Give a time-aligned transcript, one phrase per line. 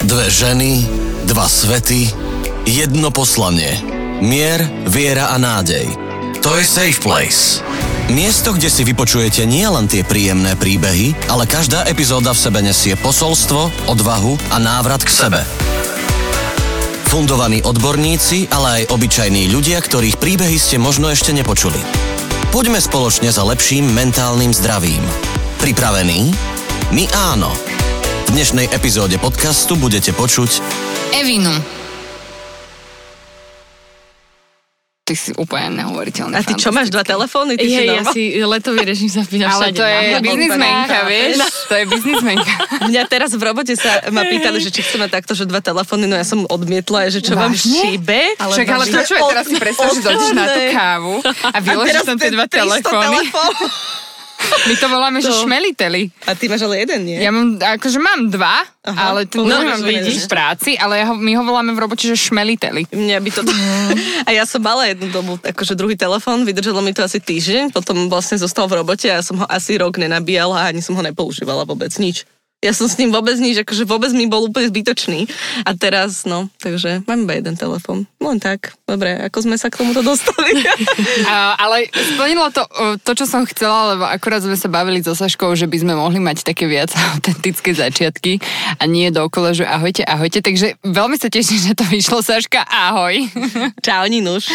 [0.00, 0.88] Dve ženy,
[1.28, 2.08] dva svety,
[2.64, 3.76] jedno poslanie.
[4.24, 5.92] Mier, viera a nádej.
[6.40, 7.60] To je Safe Place.
[8.08, 13.92] Miesto, kde si vypočujete nielen tie príjemné príbehy, ale každá epizóda v sebe nesie posolstvo,
[13.92, 15.40] odvahu a návrat k sebe.
[17.12, 21.78] Fundovaní odborníci, ale aj obyčajní ľudia, ktorých príbehy ste možno ešte nepočuli.
[22.48, 25.04] Poďme spoločne za lepším mentálnym zdravím.
[25.60, 26.32] Pripravení?
[26.88, 27.04] My
[27.36, 27.52] áno.
[28.30, 30.62] V dnešnej epizóde podcastu budete počuť
[31.18, 31.50] Evinu.
[35.02, 36.38] Ty si úplne neuveriteľný.
[36.38, 37.58] A ty čo máš, dva telefóny?
[37.58, 41.42] Ty si Jej, ja norma- si letový režim zapína Ale to je na- biznismenka, vieš?
[41.42, 42.52] To je biznismenka.
[42.94, 46.14] Mňa teraz v robote sa ma pýtali, že či chceme takto, že dva telefóny, no
[46.14, 48.38] ja som odmietla, že čo vám šíbe.
[48.38, 51.14] Ale to čo je, teraz si predstav, že dojdeš na tú kávu
[51.50, 53.26] a vyložíš tam tie dva telefóny.
[54.40, 55.42] My to voláme, že To.
[55.42, 56.10] šmeliteli.
[56.24, 57.16] A ty máš ale jeden, nie?
[57.16, 59.00] Ja mám, akože mám dva, Aha.
[59.08, 60.00] ale ten No, mám vidíš.
[60.04, 62.88] vidíš v práci, ale ja ho, my ho voláme v robote, že šmeliteli.
[62.88, 63.40] Mňa by to...
[64.26, 68.06] A ja som mala jednu dobu, akože druhý telefón, vydržalo mi to asi týždeň, potom
[68.06, 71.02] vlastne zostal v robote a ja som ho asi rok nenabíjala a ani som ho
[71.02, 72.24] nepoužívala vôbec nič.
[72.60, 75.24] Ja som s ním vôbec nič, akože vôbec mi bol úplne zbytočný.
[75.64, 78.04] A teraz, no, takže mám iba jeden telefón.
[78.20, 80.60] Len tak, dobre, ako sme sa k tomuto dostali.
[81.32, 82.68] A, ale splnilo to,
[83.00, 86.20] to, čo som chcela, lebo akurát sme sa bavili so Saškou, že by sme mohli
[86.20, 88.44] mať také viac autentické začiatky
[88.76, 90.44] a nie dokola, že ahojte, ahojte.
[90.44, 93.24] Takže veľmi sa teším, že to vyšlo, Saška, ahoj.
[93.80, 94.52] Čau, Ninuš.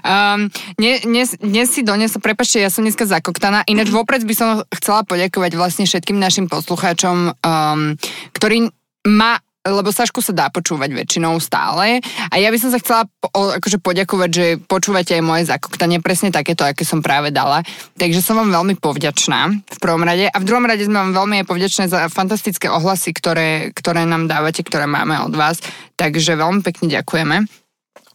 [0.00, 0.48] Um,
[0.80, 3.60] dnes, dnes, dnes si donesla, prepačte, ja som dneska zakoktaná.
[3.68, 7.94] Ináč vopred by som chcela poďakovať vlastne všetkým našim poslucháčom, um,
[8.32, 8.70] ktorí
[9.06, 13.30] ma lebo Sašku sa dá počúvať väčšinou stále a ja by som sa chcela po,
[13.30, 17.62] akože poďakovať, že počúvate aj moje zakoktanie, presne takéto, aké som práve dala.
[17.94, 21.34] Takže som vám veľmi povďačná v prvom rade a v druhom rade sme vám veľmi
[21.42, 25.62] aj povďačné za fantastické ohlasy, ktoré, ktoré nám dávate, ktoré máme od vás.
[25.94, 27.46] Takže veľmi pekne ďakujeme.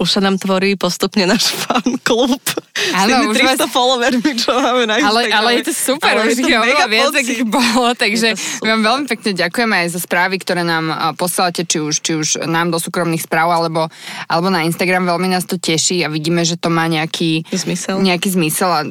[0.03, 2.43] Už sa nám tvorí postupne náš fan klub.
[2.93, 5.35] Áno, už tými 300 vás- followermi, čo máme na Ale, Instagrame.
[5.35, 8.27] ale je to super, Ale už je to mega viac, ich bolo, takže
[8.61, 12.69] vám veľmi pekne ďakujeme aj za správy, ktoré nám posielate, či už, či už nám
[12.69, 13.89] do súkromných správ, alebo,
[14.25, 17.99] alebo na Instagram, veľmi nás to teší a vidíme, že to má nejaký Zmysel.
[17.99, 18.69] nejaký zmysel.
[18.69, 18.81] A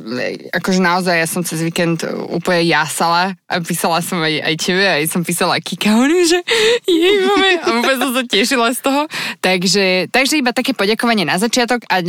[0.53, 5.05] akože naozaj ja som cez víkend úplne jasala a písala som aj, aj tebe, aj
[5.07, 6.39] som písala Kika, hovorím, že
[6.85, 7.51] jej máme.
[7.63, 9.03] A úplne som sa tešila z toho.
[9.41, 11.85] Takže, takže iba také poďakovanie na začiatok.
[11.87, 12.07] A e,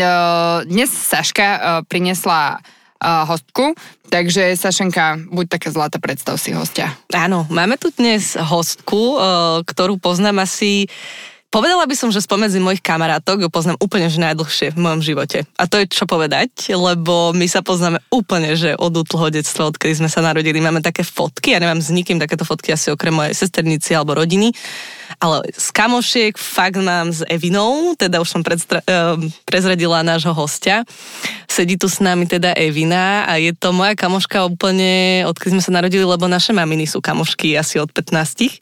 [0.65, 2.59] dnes Saška e, priniesla e,
[3.05, 3.77] hostku,
[4.07, 6.95] takže Sašenka, buď taká zlatá, predstav si hostia.
[7.11, 9.21] Áno, máme tu dnes hostku, eh,
[9.67, 10.87] ktorú poznám asi...
[11.47, 15.47] Povedala by som, že spomedzi mojich kamarátok ju poznám úplne že najdlhšie v mojom živote.
[15.55, 19.95] A to je čo povedať, lebo my sa poznáme úplne, že od útloho detstva, odkedy
[19.95, 20.59] sme sa narodili.
[20.59, 24.51] Máme také fotky, ja nemám s nikým takéto fotky asi okrem mojej sesternici alebo rodiny,
[25.23, 29.15] ale z kamošiek fakt mám s Evinou, teda už som predstra- eh,
[29.47, 30.83] prezradila nášho hostia.
[31.47, 35.71] Sedí tu s nami teda Evina a je to moja kamoška úplne, odkedy sme sa
[35.71, 38.59] narodili, lebo naše maminy sú kamošky asi od 15,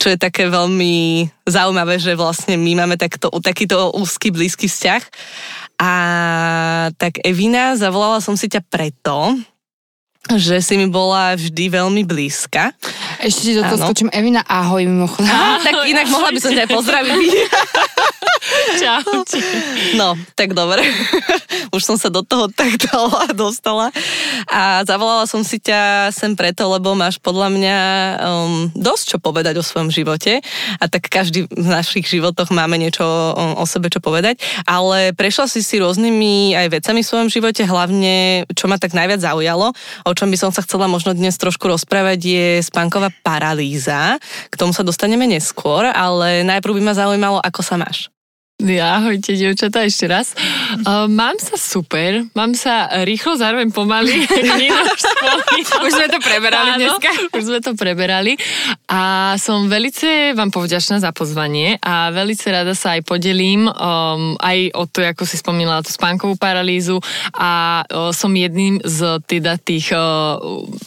[0.00, 5.02] čo je také veľmi zaujímavé, že vlastne my máme takto, takýto úzky, blízky vzťah.
[5.82, 5.92] A
[6.94, 9.34] tak Evina, zavolala som si ťa preto,
[10.34, 12.74] že si mi bola vždy veľmi blízka.
[13.22, 14.10] Ešte ti do toho skočím.
[14.10, 15.30] Evina, ahoj mimochodom.
[15.30, 17.14] Á, tak inak mohla by som ťa pozdraviť.
[18.82, 19.26] Čau.
[19.98, 20.82] No, tak dobre.
[21.76, 23.90] Už som sa do toho tak dala, dostala.
[24.50, 27.78] A zavolala som si ťa sem preto, lebo máš podľa mňa
[28.22, 30.42] um, dosť čo povedať o svojom živote.
[30.78, 34.38] A tak každý v našich životoch máme niečo o, o sebe čo povedať.
[34.66, 39.22] Ale prešla si si rôznymi aj vecami v svojom živote, hlavne čo ma tak najviac
[39.22, 39.74] zaujalo,
[40.06, 44.16] o čom by som sa chcela možno dnes trošku rozprávať, je spánková paralýza.
[44.48, 48.08] K tomu sa dostaneme neskôr, ale najprv by ma zaujímalo, ako sa máš.
[48.56, 50.32] Ja, ahojte, dievčatá, ešte raz.
[50.80, 54.24] Uh, mám sa super, mám sa rýchlo, zároveň pomaly.
[55.84, 57.36] Už sme to preberali Áno, dneska.
[57.36, 58.32] Už sme to preberali.
[58.88, 64.72] A som velice vám povďačná za pozvanie a velice rada sa aj podelím um, aj
[64.72, 66.96] o to, ako si spomínala, tú spánkovú paralýzu
[67.36, 70.40] a uh, som jedným z teda tých uh,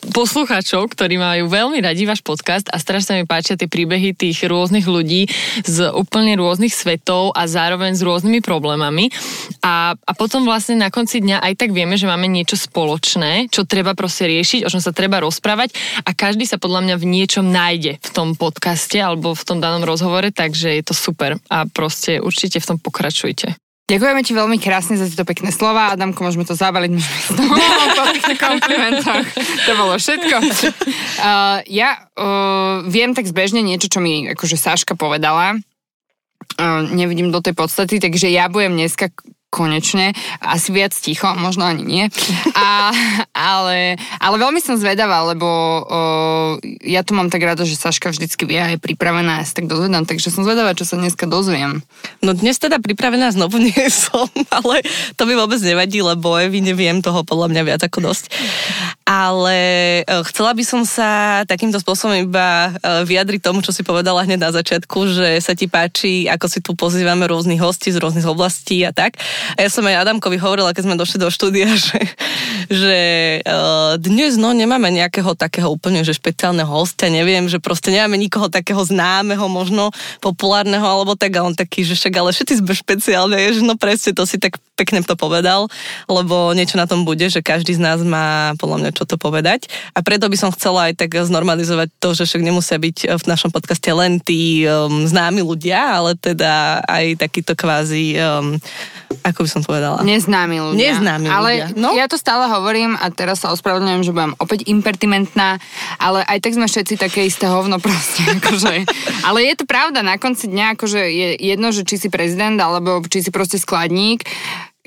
[0.09, 4.89] poslucháčov, ktorí majú veľmi radi váš podcast a strašne mi páčia tie príbehy tých rôznych
[4.89, 5.29] ľudí
[5.69, 9.11] z úplne rôznych svetov a zároveň s rôznymi problémami.
[9.59, 13.67] A, a potom vlastne na konci dňa aj tak vieme, že máme niečo spoločné, čo
[13.67, 15.75] treba proste riešiť, o čom sa treba rozprávať
[16.07, 19.83] a každý sa podľa mňa v niečom nájde v tom podcaste alebo v tom danom
[19.83, 23.59] rozhovore, takže je to super a proste určite v tom pokračujte.
[23.89, 25.89] Ďakujeme ti veľmi krásne za tieto pekné slova.
[25.89, 29.25] Adamko, môžeme to zabaliť, môžeme po týchto komplimentoch.
[29.65, 30.35] To bolo všetko.
[31.19, 35.59] Uh, ja uh, viem tak zbežne niečo, čo mi akože Saška povedala.
[36.91, 39.07] Nevidím do tej podstaty, takže ja budem dneska
[39.49, 42.05] konečne, asi viac ticho, možno ani nie.
[42.53, 42.93] A,
[43.33, 45.99] ale, ale veľmi som zvedavá, lebo o,
[46.85, 49.65] ja to mám tak rada, že Saška vždycky vie a je pripravená, ja sa tak
[49.65, 51.81] dozvedám, takže som zvedavá, čo sa dneska dozviem.
[52.21, 54.85] No dnes teda pripravená znovu nie som, ale
[55.17, 58.29] to mi vôbec nevadí, lebo Evi neviem toho podľa mňa viac ako dosť.
[59.09, 59.57] Ale
[60.05, 64.37] e, chcela by som sa takýmto spôsobom iba e, vyjadriť tomu, čo si povedala hneď
[64.37, 68.85] na začiatku, že sa ti páči, ako si tu pozývame rôznych hostí z rôznych oblastí
[68.85, 69.17] a tak.
[69.57, 71.99] A ja som aj Adamkovi hovorila, keď sme došli do štúdia, že,
[72.69, 72.99] že
[73.43, 78.47] uh, dnes no nemáme nejakého takého úplne že špeciálneho hostia, neviem, že proste nemáme nikoho
[78.47, 81.35] takého známeho, možno populárneho alebo tak.
[81.39, 84.57] A on taký, že však ale všetci sme špeciálne, že no presne to si tak
[84.79, 85.67] pekne to povedal,
[86.07, 89.67] lebo niečo na tom bude, že každý z nás má podľa mňa čo to povedať.
[89.91, 93.51] A preto by som chcela aj tak znormalizovať to, že však nemusia byť v našom
[93.51, 98.55] podcaste len tí um, známi ľudia, ale teda aj takýto kvázi um,
[99.29, 100.01] ako by som povedala?
[100.01, 100.97] Neznámi ľudia.
[100.97, 101.67] Neznámi ale ľudia.
[101.77, 101.93] No?
[101.93, 105.61] ja to stále hovorím a teraz sa ospravedlňujem, že budem opäť impertimentná,
[106.01, 108.25] ale aj tak sme všetci také isté hovno proste.
[108.39, 108.89] Akože.
[109.23, 113.03] ale je to pravda, na konci dňa akože je jedno, že či si prezident alebo
[113.05, 114.25] či si proste skladník,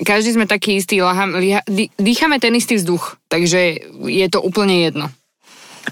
[0.01, 0.99] každý sme taký istý,
[1.97, 3.77] dýchame ten istý vzduch, takže
[4.09, 5.07] je to úplne jedno.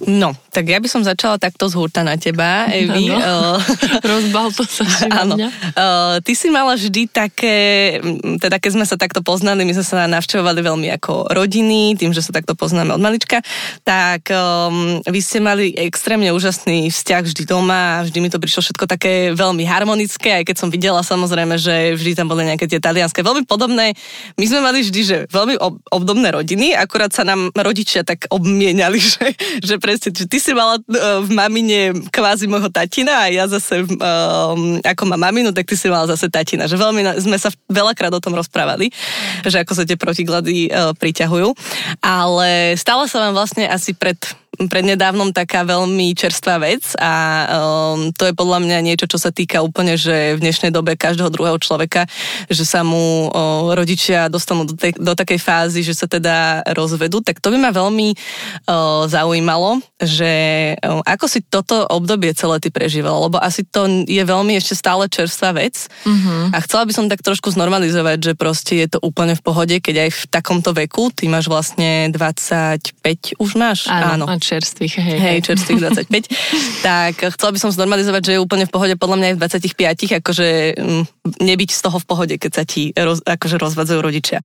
[0.08, 3.12] No, tak ja by som začala takto z hurta na teba, Evi.
[4.12, 4.88] Rozbal to sa
[5.24, 5.36] Áno.
[5.38, 8.00] Uh, ty si mala vždy také,
[8.40, 12.24] teda keď sme sa takto poznali, my sme sa navštevovali veľmi ako rodiny, tým, že
[12.24, 13.44] sa takto poznáme od malička,
[13.84, 18.86] tak um, vy ste mali extrémne úžasný vzťah vždy doma vždy mi to prišlo všetko
[18.88, 23.26] také veľmi harmonické, aj keď som videla samozrejme, že vždy tam boli nejaké tie talianské,
[23.26, 23.94] veľmi podobné.
[24.38, 28.98] My sme mali vždy, že veľmi ob, obdobné rodiny, akurát sa nám rodičia tak obmieniali,
[29.12, 33.50] že, že presne, že ty si mala uh, v mamine kvázi môjho tatina a ja
[33.50, 36.69] zase um, ako má maminu, tak ty si mala zase tatina.
[36.69, 38.94] Že veľmi sme sa veľakrát o tom rozprávali,
[39.42, 41.57] že ako sa tie protiklady uh, priťahujú.
[42.06, 44.22] Ale stalo sa vám vlastne asi pred
[44.59, 47.13] prednedávnom taká veľmi čerstvá vec a
[47.48, 51.31] um, to je podľa mňa niečo, čo sa týka úplne, že v dnešnej dobe každého
[51.31, 52.03] druhého človeka,
[52.51, 57.24] že sa mu uh, rodičia dostanú do, tej, do takej fázy, že sa teda rozvedú,
[57.24, 62.68] tak to by ma veľmi uh, zaujímalo, že uh, ako si toto obdobie celé ty
[62.68, 65.88] prežíval, lebo asi to je veľmi ešte stále čerstvá vec.
[66.04, 66.51] Uh-huh.
[66.51, 70.07] a chcela by som tak trošku znormalizovať, že proste je to úplne v pohode, keď
[70.07, 73.88] aj v takomto veku, ty máš vlastne 25 už máš?
[73.88, 75.20] Áno, Áno čerstvých, hej.
[75.22, 75.80] Hej, čerstvých
[76.10, 76.82] 25.
[76.82, 79.42] tak chcela by som znormalizovať, že je úplne v pohode podľa mňa aj v
[79.78, 80.48] 25, akože
[80.82, 81.04] mm,
[81.46, 84.42] nebyť z toho v pohode, keď sa ti roz, akože rozvádzajú rodičia.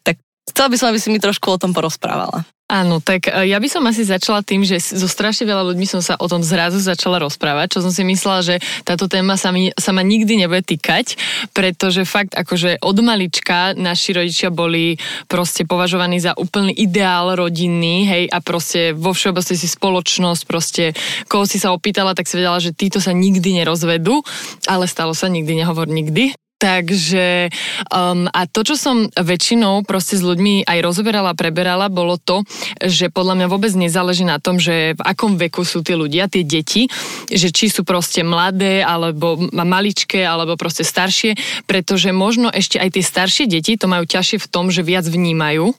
[0.00, 0.16] Tak
[0.48, 2.48] chcela by som, aby si mi trošku o tom porozprávala.
[2.64, 6.00] Áno, tak e, ja by som asi začala tým, že so strašne veľa ľuďmi som
[6.00, 8.56] sa o tom zrazu začala rozprávať, čo som si myslela, že
[8.88, 11.20] táto téma sa, mi, sa ma nikdy nebude týkať,
[11.52, 14.96] pretože fakt akože od malička naši rodičia boli
[15.28, 20.96] proste považovaní za úplný ideál rodinný, hej, a proste vo všeobecnosti spoločnosť, proste
[21.28, 24.24] koho si sa opýtala, tak si vedela, že títo sa nikdy nerozvedú,
[24.64, 26.32] ale stalo sa nikdy, nehovor nikdy.
[26.54, 27.50] Takže
[27.92, 32.40] um, a to, čo som väčšinou proste s ľuďmi aj rozoberala, preberala, bolo to,
[32.80, 36.46] že podľa mňa vôbec nezáleží na tom, že v akom veku sú tí ľudia, tie
[36.46, 36.88] deti,
[37.28, 41.36] že či sú proste mladé, alebo maličké, alebo proste staršie,
[41.66, 45.74] pretože možno ešte aj tie staršie deti to majú ťažšie v tom, že viac vnímajú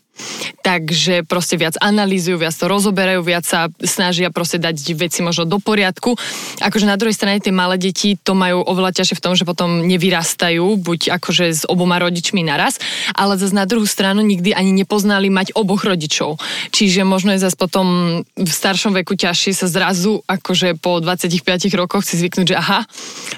[0.66, 5.62] takže proste viac analýzujú, viac to rozoberajú, viac sa snažia proste dať veci možno do
[5.62, 6.18] poriadku.
[6.62, 9.86] Akože na druhej strane tie malé deti to majú oveľa ťažšie v tom, že potom
[9.86, 12.82] nevyrastajú, buď akože s oboma rodičmi naraz,
[13.14, 16.42] ale zase na druhú stranu nikdy ani nepoznali mať oboch rodičov.
[16.74, 17.88] Čiže možno je zase potom
[18.36, 22.82] v staršom veku ťažšie sa zrazu akože po 25 rokoch si zvyknúť, že aha,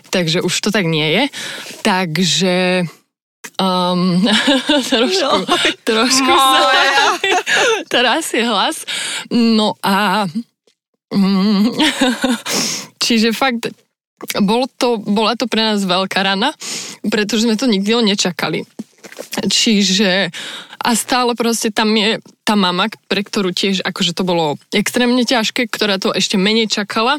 [0.09, 1.23] takže už to tak nie je.
[1.83, 2.87] Takže
[3.55, 4.21] Um,
[4.91, 5.55] trošku, no.
[5.87, 6.59] trošku sa...
[7.93, 8.83] Teraz je hlas.
[9.31, 10.27] No a...
[11.07, 11.71] Um,
[13.03, 13.71] čiže fakt,
[14.43, 16.51] bol to, bola to pre nás veľká rana,
[17.07, 18.67] pretože sme to nikdy nečakali.
[19.47, 20.29] Čiže
[20.77, 25.67] a stále proste tam je tá mama, pre ktorú tiež akože to bolo extrémne ťažké,
[25.67, 27.17] ktorá to ešte menej čakala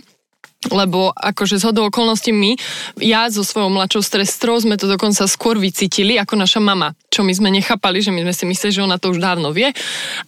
[0.67, 2.59] lebo akože z hodou okolností my,
[2.99, 7.31] ja so svojou mladšou strestrou sme to dokonca skôr vycítili ako naša mama, čo my
[7.31, 9.71] sme nechápali, že my sme si mysleli, že ona to už dávno vie,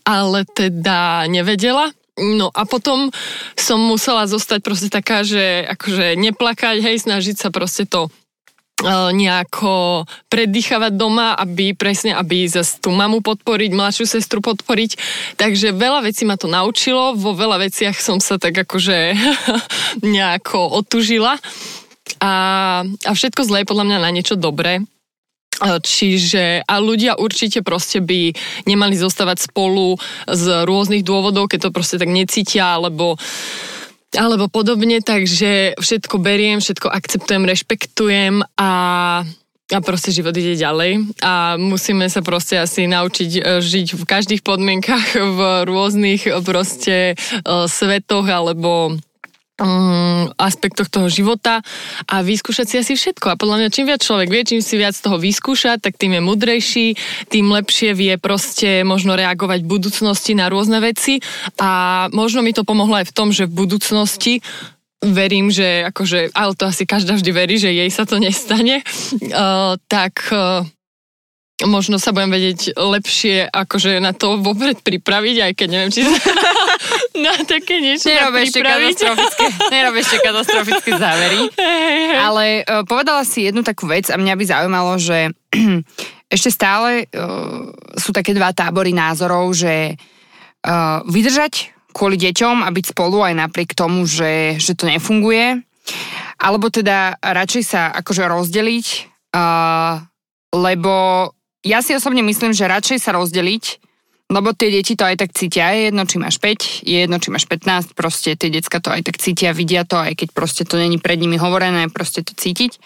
[0.07, 1.91] ale teda nevedela.
[2.21, 3.11] No a potom
[3.57, 8.13] som musela zostať proste taká, že akože neplakať, hej, snažiť sa proste to
[8.89, 14.97] nejako predýchavať doma, aby presne, aby zase tú mamu podporiť, mladšiu sestru podporiť.
[15.37, 19.15] Takže veľa vecí ma to naučilo, vo veľa veciach som sa tak akože
[20.17, 21.37] nejako otužila.
[22.21, 22.33] A,
[22.85, 24.83] a všetko zlé je podľa mňa na niečo dobré.
[25.61, 28.33] Čiže a ľudia určite proste by
[28.65, 33.21] nemali zostávať spolu z rôznych dôvodov, keď to proste tak necítia, alebo
[34.19, 38.71] alebo podobne, takže všetko beriem, všetko akceptujem, rešpektujem a
[39.71, 41.23] a proste život ide ďalej.
[41.23, 47.17] A musíme sa proste asi naučiť e, žiť v každých podmienkach, v rôznych proste e,
[47.71, 48.99] svetoch alebo
[49.61, 51.61] um, aspektoch toho života
[52.09, 53.37] a vyskúšať si asi všetko.
[53.37, 56.23] A podľa mňa čím viac človek vie, čím si viac toho vyskúša, tak tým je
[56.25, 56.87] mudrejší,
[57.29, 61.21] tým lepšie vie proste možno reagovať v budúcnosti na rôzne veci
[61.61, 64.41] a možno mi to pomohlo aj v tom, že v budúcnosti
[65.01, 69.77] verím, že akože, ale to asi každá vždy verí, že jej sa to nestane, uh,
[69.93, 70.65] tak uh,
[71.69, 76.17] možno sa budem vedieť lepšie akože na to vopred pripraviť, aj keď neviem, či sa
[77.25, 81.41] na také niečo Nerob ešte katastrofické, nerob ešte katastrofické závery.
[81.61, 82.19] Hey, hey.
[82.21, 85.33] Ale uh, povedala si jednu takú vec a mňa by zaujímalo, že
[86.35, 92.95] ešte stále uh, sú také dva tábory názorov, že uh, vydržať kvôli deťom a byť
[92.95, 95.61] spolu aj napriek tomu, že, že to nefunguje,
[96.41, 98.87] alebo teda radšej sa akože rozdeliť,
[99.35, 100.01] uh,
[100.55, 100.95] lebo
[101.61, 103.65] ja si osobne myslím, že radšej sa rozdeliť,
[104.31, 105.75] lebo tie deti to aj tak cítia.
[105.75, 109.03] Je jedno, či máš 5, je jedno, či máš 15, proste tie decka to aj
[109.11, 112.79] tak cítia, vidia to, aj keď proste to není pred nimi hovorené, proste to cítiť.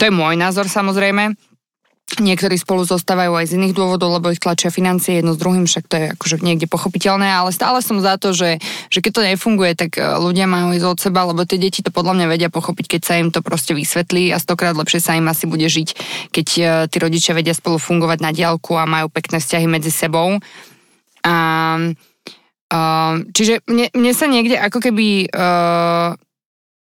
[0.00, 1.36] To je môj názor samozrejme.
[2.18, 5.84] Niektorí spolu zostávajú aj z iných dôvodov, lebo ich tlačia financie jedno s druhým, však
[5.86, 8.58] to je akože niekde pochopiteľné, ale stále som za to, že,
[8.90, 11.94] že keď to nefunguje, tak e, ľudia majú ísť od seba, lebo tie deti to
[11.94, 15.30] podľa mňa vedia pochopiť, keď sa im to proste vysvetlí a stokrát lepšie sa im
[15.30, 15.88] asi bude žiť,
[16.34, 20.42] keď e, tí rodičia vedia spolu fungovať na diálku a majú pekné vzťahy medzi sebou.
[21.20, 21.36] A,
[22.72, 26.16] uh, čiže mne, mne sa niekde ako keby uh,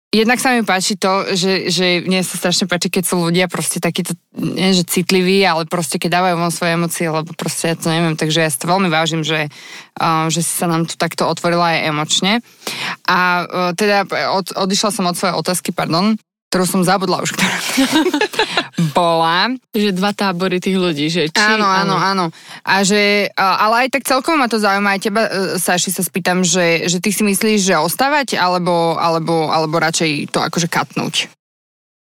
[0.07, 3.83] Jednak sa mi páči to, že, že mne sa strašne páči, keď sú ľudia proste
[3.83, 7.91] takíto, nie že citliví, ale proste keď dávajú von svoje emócie, lebo proste ja to
[7.91, 9.51] neviem, takže ja si to veľmi vážim, že,
[9.99, 12.33] uh, že si sa nám tu takto otvorila aj emočne.
[13.03, 16.15] A uh, teda od, odišla som od svojej otázky, pardon
[16.47, 17.57] ktorú som zabudla už, ktorá
[18.95, 19.51] bola.
[19.75, 21.43] Že dva tábory tých ľudí, že či...
[21.43, 22.25] Áno, áno, áno.
[22.63, 26.47] A že, ale aj tak celkom ma to zaujíma, aj teba, e, Saši, sa spýtam,
[26.47, 31.27] že, že ty si myslíš, že ostávať, alebo, alebo, alebo radšej to akože katnúť?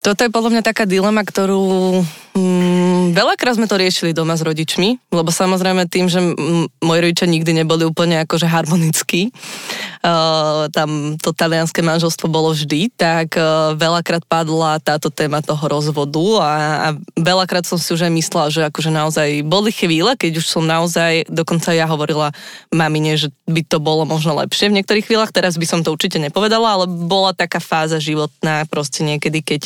[0.01, 2.01] Toto je podľa mňa taká dilema, ktorú
[2.35, 7.27] mm, veľakrát sme to riešili doma s rodičmi, lebo samozrejme tým, že m- moji rodičia
[7.27, 14.23] nikdy neboli úplne akože harmonickí, uh, tam to talianské manželstvo bolo vždy, tak uh, veľakrát
[14.27, 16.87] padla táto téma toho rozvodu a, a
[17.19, 21.27] veľakrát som si už aj myslela, že akože naozaj boli chvíle, keď už som naozaj,
[21.27, 22.31] dokonca ja hovorila
[22.71, 26.17] mamine, že by to bolo možno lepšie v niektorých chvíľach, teraz by som to určite
[26.17, 29.61] nepovedala, ale bola taká fáza životná proste niekedy, keď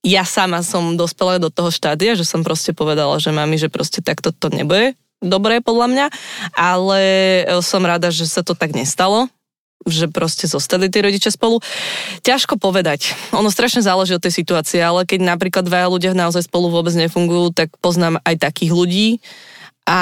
[0.00, 4.00] ja sama som dospela do toho štádia, že som proste povedala, že mami, že proste
[4.00, 6.06] takto to nebude dobré podľa mňa,
[6.56, 7.02] ale
[7.60, 9.28] som rada, že sa to tak nestalo,
[9.84, 11.60] že proste zostali tí rodičia spolu.
[12.24, 13.12] Ťažko povedať.
[13.36, 17.52] Ono strašne záleží od tej situácie, ale keď napríklad dvaja ľudia naozaj spolu vôbec nefungujú,
[17.52, 19.08] tak poznám aj takých ľudí,
[19.90, 19.98] a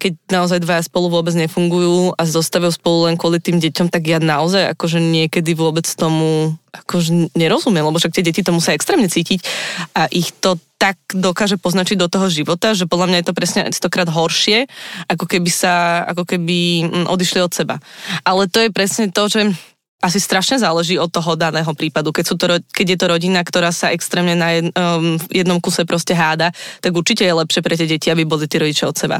[0.00, 4.16] keď naozaj dvaja spolu vôbec nefungujú a zostavujú spolu len kvôli tým deťom, tak ja
[4.16, 9.44] naozaj akože niekedy vôbec tomu akože nerozumiem, lebo však tie deti to musia extrémne cítiť
[9.92, 13.62] a ich to tak dokáže poznačiť do toho života, že podľa mňa je to presne
[13.68, 14.64] stokrát horšie,
[15.12, 17.76] ako keby sa, ako keby mm, odišli od seba.
[18.24, 19.52] Ale to je presne to, že
[19.98, 22.14] asi strašne záleží od toho daného prípadu.
[22.14, 25.82] Keď, sú to, keď je to rodina, ktorá sa extrémne na jed, um, jednom kuse
[25.82, 29.18] proste háda, tak určite je lepšie pre tie deti, aby boli tí rodičia od seba.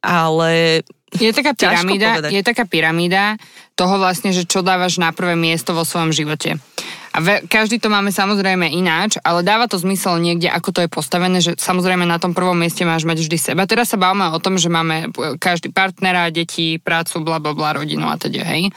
[0.00, 0.80] Ale
[1.12, 3.36] je taká pyramída, je taká pyramída
[3.76, 6.56] toho vlastne, že čo dávaš na prvé miesto vo svojom živote.
[7.10, 10.88] A ve, každý to máme samozrejme ináč, ale dáva to zmysel niekde, ako to je
[10.88, 13.66] postavené, že samozrejme na tom prvom mieste máš mať vždy seba.
[13.66, 15.10] Teraz sa bavíme o tom, že máme
[15.42, 18.70] každý partnera, deti, prácu, bla bla bla, rodinu a teda, hej.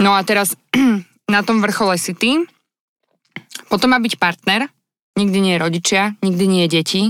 [0.00, 0.56] No a teraz
[1.34, 2.40] na tom vrchole si ty,
[3.68, 4.66] potom má byť partner,
[5.14, 7.02] nikdy nie je rodičia, nikdy nie je deti,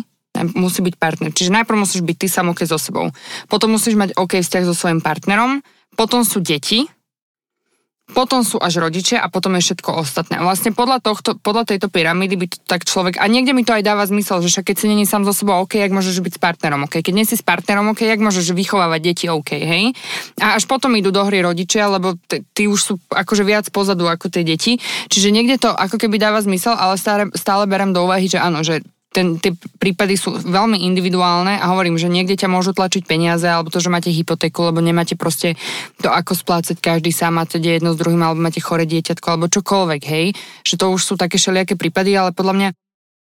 [0.59, 1.31] musí byť partner.
[1.31, 3.15] Čiže najprv musíš byť ty samotný so sebou.
[3.47, 5.63] Potom musíš mať OK vzťah so svojím partnerom,
[5.95, 6.91] potom sú deti,
[8.13, 10.39] potom sú až rodičia a potom je všetko ostatné.
[10.39, 13.73] A vlastne podľa, tohto, podľa tejto pyramídy by to tak človek, a niekde mi to
[13.73, 16.33] aj dáva zmysel, že však keď si není sám so sebou, OK, jak môžeš byť
[16.37, 19.95] s partnerom, OK, keď nie si s partnerom, OK, jak môžeš vychovávať deti, OK, hej.
[20.43, 22.19] A až potom idú do hry rodičia, lebo
[22.55, 24.77] tí už sú akože viac pozadu ako tie deti.
[25.09, 28.61] Čiže niekde to ako keby dáva zmysel, ale stále, stále berem do úvahy, že áno,
[28.61, 29.51] že ten, tie
[29.83, 33.91] prípady sú veľmi individuálne a hovorím, že niekde ťa môžu tlačiť peniaze alebo to, že
[33.91, 35.59] máte hypotéku, lebo nemáte proste
[35.99, 40.03] to, ako splácať každý sám, máte jedno s druhým, alebo máte chore dieťatko, alebo čokoľvek,
[40.07, 40.27] hej.
[40.63, 42.69] Že to už sú také všelijaké prípady, ale podľa mňa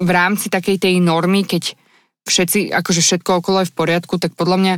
[0.03, 1.79] v rámci takej tej normy, keď
[2.27, 4.75] všetci, akože všetko okolo je v poriadku, tak podľa mňa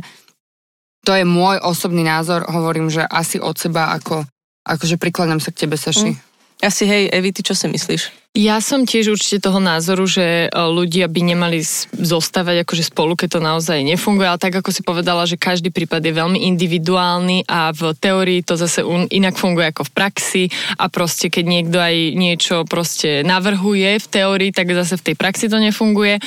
[1.03, 4.23] to je môj osobný názor, hovorím, že asi od seba ako,
[4.63, 6.15] akože prikladám sa k tebe, Saši.
[6.15, 6.32] Mm.
[6.63, 8.23] Asi hej, Evi, ty čo si myslíš?
[8.33, 11.61] Ja som tiež určite toho názoru, že e, ľudia by nemali
[11.93, 16.01] zostávať akože spolu, keď to naozaj nefunguje, ale tak ako si povedala, že každý prípad
[16.01, 18.81] je veľmi individuálny a v teórii to zase
[19.13, 20.43] inak funguje ako v praxi
[20.81, 25.45] a proste keď niekto aj niečo proste navrhuje v teórii, tak zase v tej praxi
[25.51, 26.17] to nefunguje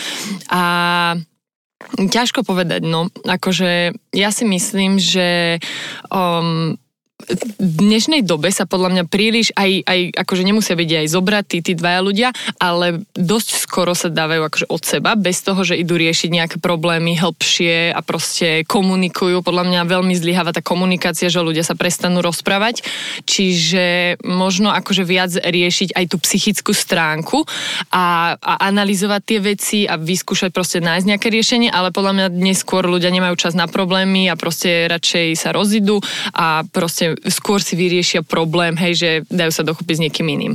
[0.52, 0.62] a
[1.86, 3.12] Ťažko povedať, no.
[3.28, 5.60] Akože ja si myslím, že
[6.08, 6.74] um,
[7.16, 11.72] v dnešnej dobe sa podľa mňa príliš aj, aj akože nemusia byť aj zobratí tí
[11.72, 12.28] dvaja ľudia,
[12.60, 17.16] ale dosť skoro sa dávajú akože od seba, bez toho, že idú riešiť nejaké problémy
[17.16, 19.40] hĺbšie a proste komunikujú.
[19.40, 22.84] Podľa mňa veľmi zlyháva tá komunikácia, že ľudia sa prestanú rozprávať.
[23.24, 27.48] Čiže možno akože viac riešiť aj tú psychickú stránku
[27.96, 32.60] a, a analyzovať tie veci a vyskúšať proste nájsť nejaké riešenie, ale podľa mňa dnes
[32.60, 36.04] skôr ľudia nemajú čas na problémy a proste radšej sa rozidú
[36.36, 40.54] a proste skôr si vyriešia problém, hej, že dajú sa dokúpiť s niekým iným.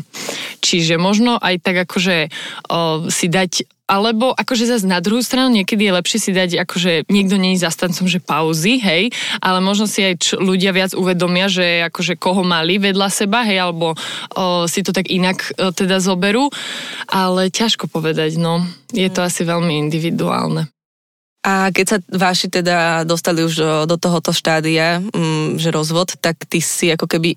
[0.59, 2.27] Čiže možno aj tak akože
[2.67, 7.11] o, si dať alebo akože zase na druhú stranu niekedy je lepšie si dať, akože
[7.11, 9.11] niekto nie je zastancom, že pauzy, hej,
[9.43, 13.59] ale možno si aj č- ľudia viac uvedomia, že akože koho mali vedľa seba, hej,
[13.59, 16.47] alebo o, si to tak inak o, teda zoberú,
[17.11, 18.63] ale ťažko povedať, no.
[18.95, 20.71] Je to asi veľmi individuálne.
[21.41, 26.61] A keď sa vaši teda dostali už do, tohoto štádia, mm, že rozvod, tak ty
[26.61, 27.33] si ako keby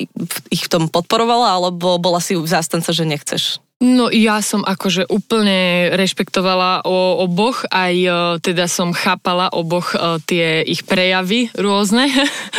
[0.53, 3.65] ich v tom podporovala, alebo bola si zástanca, že nechceš?
[3.85, 10.21] No ja som akože úplne rešpektovala o oboch, aj e, teda som chápala oboch e,
[10.25, 12.09] tie ich prejavy rôzne.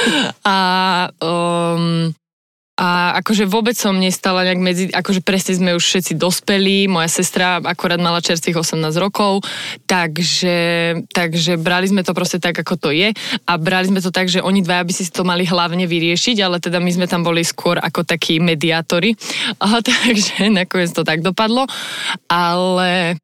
[0.46, 0.58] a
[1.22, 2.14] um,
[2.76, 7.64] a akože vôbec som nestala nejak medzi, akože presne sme už všetci dospelí, moja sestra
[7.64, 9.48] akorát mala čerstvých 18 rokov,
[9.88, 10.58] takže,
[11.08, 13.16] takže brali sme to proste tak, ako to je.
[13.48, 16.60] A brali sme to tak, že oni dvaja by si to mali hlavne vyriešiť, ale
[16.60, 19.16] teda my sme tam boli skôr ako takí mediátori,
[19.64, 21.64] a, takže nakoniec to tak dopadlo,
[22.28, 23.16] ale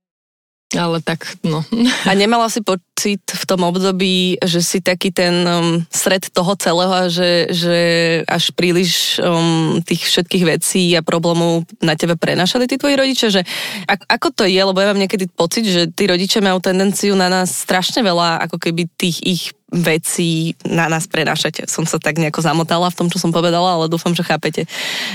[0.78, 1.64] ale tak, no.
[2.10, 7.12] A nemala si pocit v tom období, že si taký ten um, stred toho celého,
[7.12, 7.80] že, že
[8.24, 13.28] až príliš um, tých všetkých vecí a problémov na tebe prenašali tí tvoji rodičia?
[13.34, 13.42] Že,
[13.90, 14.62] ako, ako to je?
[14.62, 18.58] Lebo ja mám niekedy pocit, že tí rodičia majú tendenciu na nás strašne veľa ako
[18.62, 21.64] keby tých ich veci na nás prenášať.
[21.72, 24.68] Som sa tak nejako zamotala v tom, čo som povedala, ale dúfam, že chápete,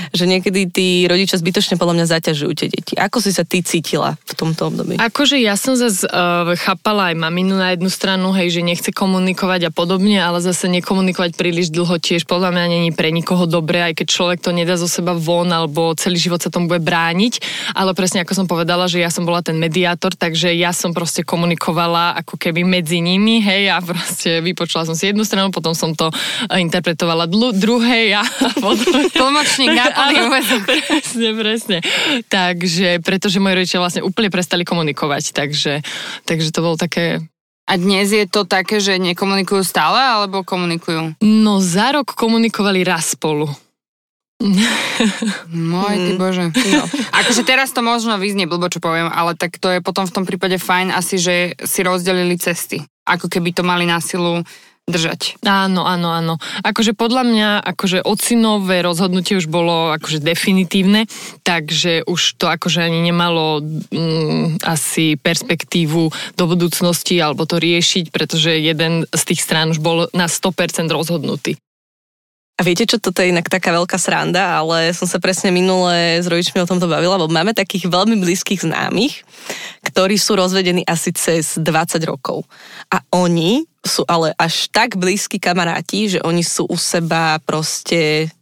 [0.09, 2.93] že niekedy tí rodičia zbytočne podľa mňa zaťažujú tie deti.
[2.97, 4.97] Ako si sa ty cítila v tomto období?
[4.97, 9.69] Akože ja som zase uh, chápala aj maminu na jednu stranu, hej, že nechce komunikovať
[9.69, 14.01] a podobne, ale zase nekomunikovať príliš dlho tiež podľa mňa není pre nikoho dobré, aj
[14.01, 17.45] keď človek to nedá zo seba von alebo celý život sa tomu bude brániť.
[17.77, 21.21] Ale presne ako som povedala, že ja som bola ten mediátor, takže ja som proste
[21.21, 25.91] komunikovala ako keby medzi nimi, hej, a proste vypočula som si jednu stranu, potom som
[25.91, 28.23] to eh, interpretovala dlu, druhej a
[28.63, 29.11] potom...
[29.11, 29.91] Tlmočník na
[30.67, 31.77] Presne, presne.
[32.27, 35.83] Takže, pretože moji rodičia vlastne úplne prestali komunikovať, takže,
[36.23, 37.21] takže to bolo také
[37.67, 41.19] a dnes je to také, že nekomunikujú stále, alebo komunikujú?
[41.19, 43.51] No za rok komunikovali raz spolu.
[45.51, 46.19] Môj ty mm.
[46.19, 46.45] bože.
[46.53, 46.83] No.
[47.11, 50.23] Akože teraz to možno vyznie blbo, čo poviem, ale tak to je potom v tom
[50.23, 54.43] prípade fajn asi, že si rozdelili cesty ako keby to mali na silu
[54.87, 55.43] držať.
[55.43, 56.33] Áno, áno, áno.
[56.63, 61.11] Akože podľa mňa, akože ocinové rozhodnutie už bolo akože definitívne,
[61.43, 66.07] takže už to akože ani nemalo mm, asi perspektívu
[66.39, 71.59] do budúcnosti alebo to riešiť, pretože jeden z tých strán už bol na 100% rozhodnutý.
[72.57, 76.25] A viete, čo toto je inak taká veľká sranda, ale som sa presne minule s
[76.25, 79.21] rodičmi o tomto bavila, lebo máme takých veľmi blízkych známych,
[79.85, 82.49] ktorí sú rozvedení asi cez 20 rokov.
[82.89, 88.33] A oni sú ale až tak blízki kamaráti, že oni sú u seba proste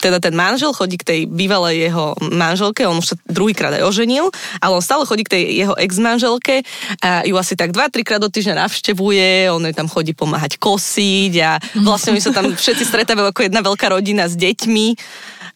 [0.00, 4.32] teda ten manžel chodí k tej bývalej jeho manželke, on už sa druhýkrát aj oženil,
[4.58, 6.64] ale on stále chodí k tej jeho ex-manželke
[7.04, 11.32] a ju asi tak 2-3 krát do týždňa navštevuje, on jej tam chodí pomáhať kosiť
[11.44, 14.86] a vlastne oni sa tam všetci stretávajú ako jedna veľká rodina s deťmi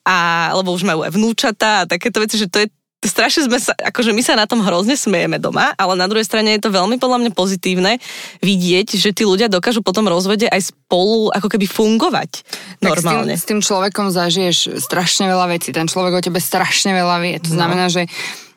[0.04, 2.68] a, lebo už majú aj vnúčata a takéto veci, že to je
[3.08, 6.56] strašne sme sa, akože my sa na tom hrozne smejeme doma, ale na druhej strane
[6.56, 8.00] je to veľmi podľa mňa pozitívne
[8.40, 12.44] vidieť, že tí ľudia dokážu potom rozvede aj spolu ako keby fungovať
[12.80, 13.36] normálne.
[13.36, 16.96] Tak s tým, s tým človekom zažiješ strašne veľa vecí, ten človek o tebe strašne
[16.96, 17.56] veľa vie, to no.
[17.60, 18.08] znamená, že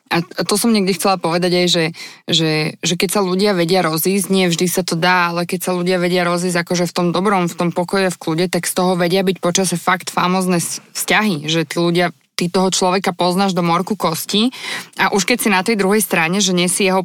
[0.08, 1.84] a to som niekde chcela povedať aj, že,
[2.24, 5.76] že, že keď sa ľudia vedia rozísť, nie vždy sa to dá, ale keď sa
[5.76, 8.96] ľudia vedia rozísť akože v tom dobrom, v tom pokoje, v kľude, tak z toho
[8.96, 13.98] vedia byť počase fakt famozne vzťahy, že tí ľudia ty toho človeka poznáš do morku
[13.98, 14.54] kosti
[14.94, 17.02] a už keď si na tej druhej strane, že nie si jeho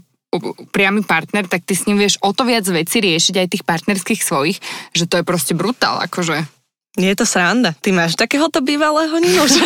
[0.69, 4.22] priamy partner, tak ty s ním vieš o to viac veci riešiť aj tých partnerských
[4.22, 4.58] svojich,
[4.93, 6.53] že to je proste brutál, akože.
[6.94, 7.74] Nie je to sranda.
[7.74, 9.66] Ty máš takéhoto bývalého Ninuša?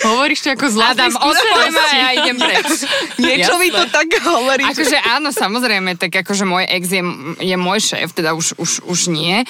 [0.00, 2.66] Hovoríš to ako z Adam, a ja idem preč.
[3.22, 4.64] Niečo mi to tak hovorí.
[4.66, 7.02] Akože áno, samozrejme, tak akože môj ex je,
[7.38, 9.44] je môj šéf, teda už, už, už nie,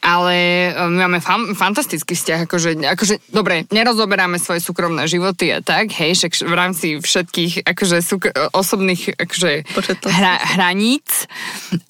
[0.00, 0.34] ale
[0.72, 5.92] e, my máme fan, fantastický vzťah, akože, akože, dobre, nerozoberáme svoje súkromné životy a tak,
[5.92, 9.66] hej, však v rámci všetkých akože súk- osobných akože
[10.08, 11.28] hra, hraníc,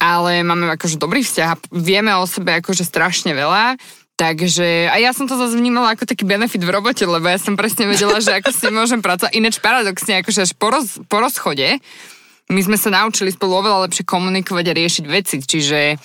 [0.03, 3.81] ale máme akože dobrý vzťah a vieme o sebe akože strašne veľa
[4.17, 7.53] Takže, a ja som to zase vnímala ako taký benefit v robote, lebo ja som
[7.53, 9.37] presne vedela, že ako si môžem pracovať.
[9.37, 11.77] Ináč paradoxne, akože až po, roz, po rozchode,
[12.49, 16.01] my sme sa naučili spolu oveľa lepšie komunikovať a riešiť veci, čiže,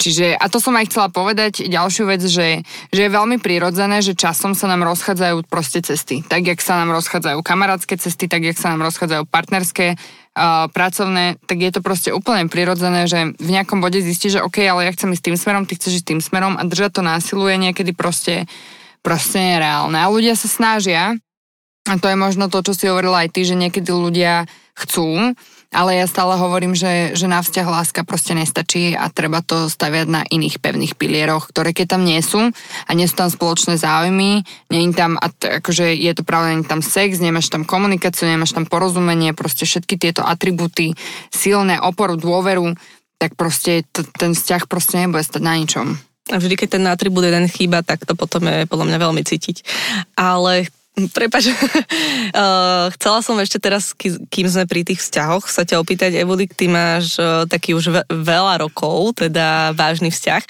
[0.00, 4.16] čiže a to som aj chcela povedať, ďalšiu vec, že, že je veľmi prirodzené, že
[4.16, 6.24] časom sa nám rozchádzajú proste cesty.
[6.24, 10.00] Tak, jak sa nám rozchádzajú kamarátske cesty, tak, jak sa nám rozchádzajú partnerské
[10.70, 14.86] pracovné, tak je to proste úplne prirodzené, že v nejakom bode zistí, že OK, ale
[14.86, 17.58] ja chcem ísť tým smerom, ty chceš ísť tým smerom a držať to násilu je
[17.58, 18.46] niekedy proste,
[19.02, 19.98] proste nereálne.
[19.98, 21.18] A ľudia sa snažia,
[21.90, 24.46] a to je možno to, čo si hovorila aj ty, že niekedy ľudia
[24.78, 25.34] chcú,
[25.70, 30.06] ale ja stále hovorím, že, že na vzťah láska proste nestačí a treba to staviať
[30.10, 32.50] na iných pevných pilieroch, ktoré keď tam nie sú
[32.86, 34.42] a nie sú tam spoločné záujmy,
[34.74, 38.26] nie je tam, a t- akože je to pravda, nie tam sex, nemáš tam komunikáciu,
[38.26, 40.98] nemáš tam porozumenie, proste všetky tieto atributy,
[41.30, 42.74] silné oporu, dôveru,
[43.22, 45.94] tak proste t- ten vzťah proste nebude stať na ničom.
[46.30, 49.66] A vždy, keď ten atribút jeden chýba, tak to potom je podľa mňa veľmi cítiť.
[50.14, 56.18] Ale Prepač, uh, chcela som ešte teraz, kým sme pri tých vzťahoch, sa ťa opýtať,
[56.18, 60.42] Evodik, ty máš uh, taký už ve- veľa rokov, teda vážny vzťah.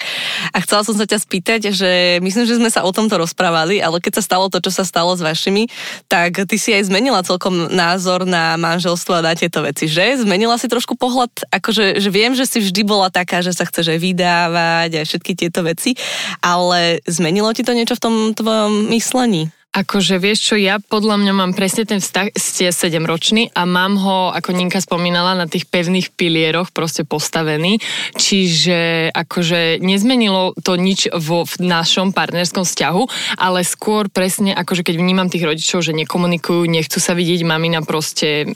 [0.51, 4.01] A chcela som sa ťa spýtať, že myslím, že sme sa o tomto rozprávali, ale
[4.03, 5.69] keď sa stalo to, čo sa stalo s vašimi,
[6.09, 10.19] tak ty si aj zmenila celkom názor na manželstvo a na tieto veci, že?
[10.19, 13.93] Zmenila si trošku pohľad, akože že viem, že si vždy bola taká, že sa chceš
[14.01, 15.95] vydávať a všetky tieto veci,
[16.41, 19.53] ale zmenilo ti to niečo v tom tvojom myslení?
[19.71, 23.95] Akože vieš čo, ja podľa mňa mám presne ten vztah, ste 7 ročný a mám
[23.95, 27.79] ho, ako Ninka spomínala, na tých pevných pilieroch proste postavený.
[28.19, 33.03] Čiže akože nezmenilo to nič vo v našom partnerskom vzťahu,
[33.39, 38.51] ale skôr presne akože keď vnímam tých rodičov, že nekomunikujú, nechcú sa vidieť, mamina proste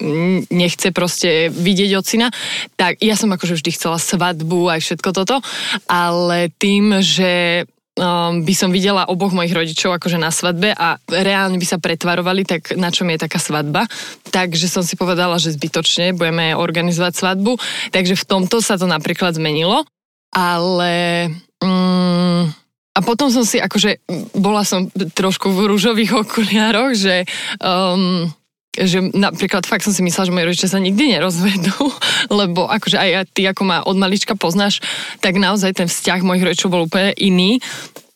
[0.51, 2.27] nechce proste vidieť ocina,
[2.75, 5.39] tak ja som akože vždy chcela svadbu aj všetko toto,
[5.87, 7.63] ale tým, že
[7.95, 12.43] um, by som videla oboch mojich rodičov akože na svadbe a reálne by sa pretvarovali,
[12.43, 13.87] tak na čom je taká svadba.
[14.29, 17.57] Takže som si povedala, že zbytočne budeme organizovať svadbu.
[17.95, 19.87] Takže v tomto sa to napríklad zmenilo.
[20.35, 21.27] Ale...
[21.63, 22.51] Um,
[22.95, 24.07] a potom som si akože,
[24.39, 27.27] bola som trošku v rúžových okuliároch, že
[27.59, 28.31] um,
[28.75, 31.79] že napríklad fakt som si myslela, že moji rodičia sa nikdy nerozvedú,
[32.43, 34.83] lebo akože aj ty, ako ma od malička poznáš,
[35.23, 37.63] tak naozaj ten vzťah mojich rodičov bol úplne iný.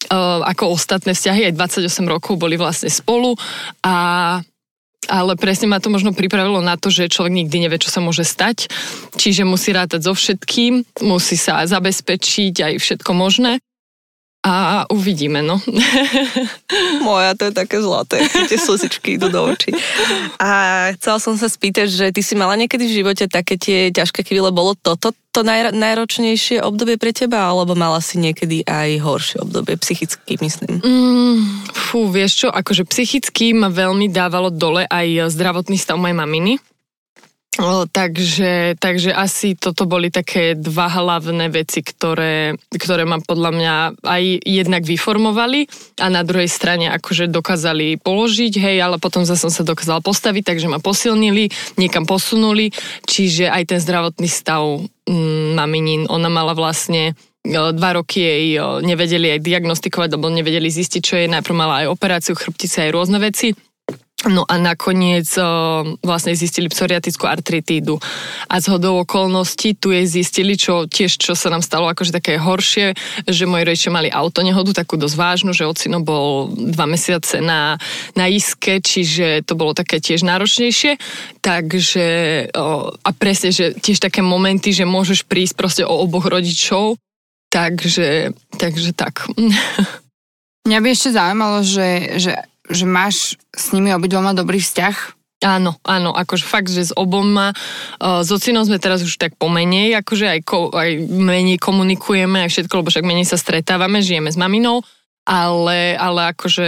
[0.10, 3.38] Uh, ako ostatné vzťahy, aj 28 rokov boli vlastne spolu
[3.86, 4.40] a
[5.10, 8.22] ale presne ma to možno pripravilo na to, že človek nikdy nevie, čo sa môže
[8.22, 8.70] stať,
[9.18, 13.58] čiže musí rátať so všetkým, musí sa zabezpečiť aj všetko možné
[14.50, 15.62] a uvidíme, no.
[17.06, 19.70] Moja, to je také zlaté, tie slzičky idú do očí.
[20.42, 24.26] A chcela som sa spýtať, že ty si mala niekedy v živote také tie ťažké
[24.26, 29.38] chvíle, bolo toto to naj, najročnejšie obdobie pre teba, alebo mala si niekedy aj horšie
[29.46, 30.82] obdobie, psychicky myslím?
[30.82, 36.54] Mm, fú, vieš čo, akože psychicky ma veľmi dávalo dole aj zdravotný stav mojej maminy
[37.92, 44.24] takže, takže asi toto boli také dva hlavné veci, ktoré, ktoré ma podľa mňa aj
[44.48, 45.68] jednak vyformovali
[46.00, 50.44] a na druhej strane akože dokázali položiť, hej, ale potom zase som sa dokázala postaviť,
[50.56, 52.72] takže ma posilnili, niekam posunuli,
[53.04, 54.64] čiže aj ten zdravotný stav
[55.08, 57.16] mm, maminin, ona mala vlastne
[57.50, 61.32] dva roky jej nevedeli aj diagnostikovať, lebo nevedeli zistiť, čo je.
[61.32, 63.56] Najprv mala aj operáciu chrbtice, aj rôzne veci
[64.28, 65.48] No a nakoniec o,
[66.04, 67.96] vlastne zistili psoriatickú artritídu.
[68.52, 72.36] A z hodou okolností tu je zistili, čo tiež, čo sa nám stalo akože také
[72.36, 77.80] horšie, že moji rodičia mali autonehodu, takú dosť vážnu, že ocino bol dva mesiace na,
[78.20, 81.00] na iske, čiže to bolo také tiež náročnejšie.
[81.40, 82.08] Takže
[82.60, 87.00] o, a presne, že tiež také momenty, že môžeš prísť proste o oboch rodičov.
[87.48, 89.32] Takže, takže tak.
[90.68, 92.36] Mňa by ešte zaujímalo, že, že
[92.70, 95.20] že máš s nimi obidvoma dobrý vzťah?
[95.40, 97.56] Áno, áno, akože fakt, že s oboma,
[98.04, 102.52] uh, s ocinom sme teraz už tak pomenej, akože aj, ko, aj menej komunikujeme, aj
[102.52, 104.84] všetko, lebo však menej sa stretávame, žijeme s maminou,
[105.24, 106.68] ale, ale akože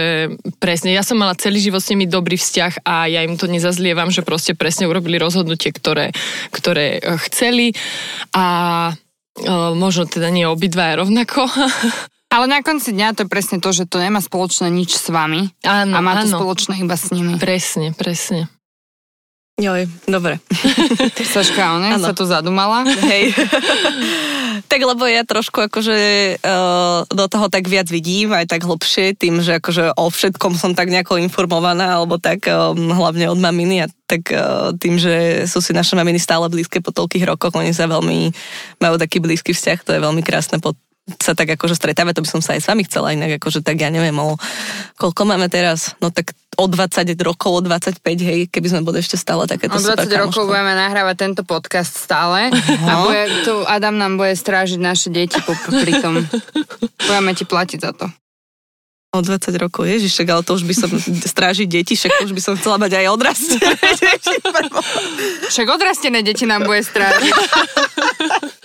[0.56, 4.08] presne, ja som mala celý život s nimi dobrý vzťah a ja im to nezazlievam,
[4.08, 6.16] že proste presne urobili rozhodnutie, ktoré,
[6.48, 7.76] ktoré eh, chceli.
[8.32, 8.44] A
[8.94, 11.44] uh, možno teda nie obidva rovnako,
[12.32, 15.52] Ale na konci dňa to je presne to, že to nemá spoločné nič s vami.
[15.68, 16.40] Áno, a má to áno.
[16.40, 17.36] spoločné iba s nimi.
[17.36, 18.48] Presne, presne.
[19.60, 20.40] Joj, dobre.
[21.20, 22.88] Saška, ona sa tu zadumala.
[22.88, 23.36] Hej.
[24.72, 25.96] tak lebo ja trošku akože
[26.40, 30.72] uh, do toho tak viac vidím, aj tak hlbšie, tým, že akože o všetkom som
[30.72, 35.60] tak nejako informovaná, alebo tak um, hlavne od maminy a tak uh, tým, že sú
[35.60, 38.32] si naše maminy stále blízke po toľkých rokoch, oni sa veľmi,
[38.80, 40.72] majú taký blízky vzťah, to je veľmi krásne po
[41.18, 43.74] sa tak akože stretávať, to by som sa aj s vami chcela inak, akože tak
[43.82, 44.38] ja neviem, o
[44.94, 49.18] koľko máme teraz, no tak o 20 rokov, o 25, hej, keby sme boli ešte
[49.18, 52.54] stále takéto O 20 super rokov budeme nahrávať tento podcast stále
[52.86, 56.22] a bude, tu Adam nám bude strážiť naše deti po, pri tom.
[57.02, 58.06] Budeme ti platiť za to.
[59.12, 60.88] O 20 rokov, ježiš, ale to už by som
[61.34, 63.60] strážiť deti, však to už by som chcela mať aj odrastie.
[65.52, 67.34] Však odrastené deti nám bude strážiť.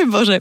[0.00, 0.40] Jej, Bože.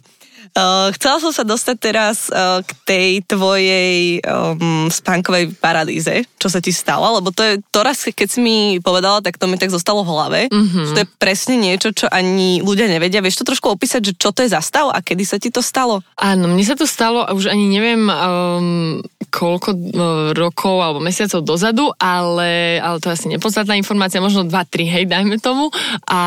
[0.53, 6.59] Uh, chcela som sa dostať teraz uh, k tej tvojej um, spánkovej paralýze, čo sa
[6.59, 9.69] ti stalo, lebo to je to raz, keď si mi povedala, tak to mi tak
[9.69, 10.39] zostalo v hlave.
[10.49, 10.95] Mm-hmm.
[10.95, 13.21] To je presne niečo, čo ani ľudia nevedia.
[13.21, 15.61] Vieš to trošku opísať, že čo to je za stav a kedy sa ti to
[15.61, 16.01] stalo?
[16.17, 19.79] Áno, mne sa to stalo a už ani neviem um, koľko uh,
[20.33, 25.37] rokov alebo mesiacov dozadu, ale, ale to je asi nepodstatná informácia, možno 2-3, hej, dajme
[25.37, 25.69] tomu.
[26.09, 26.19] A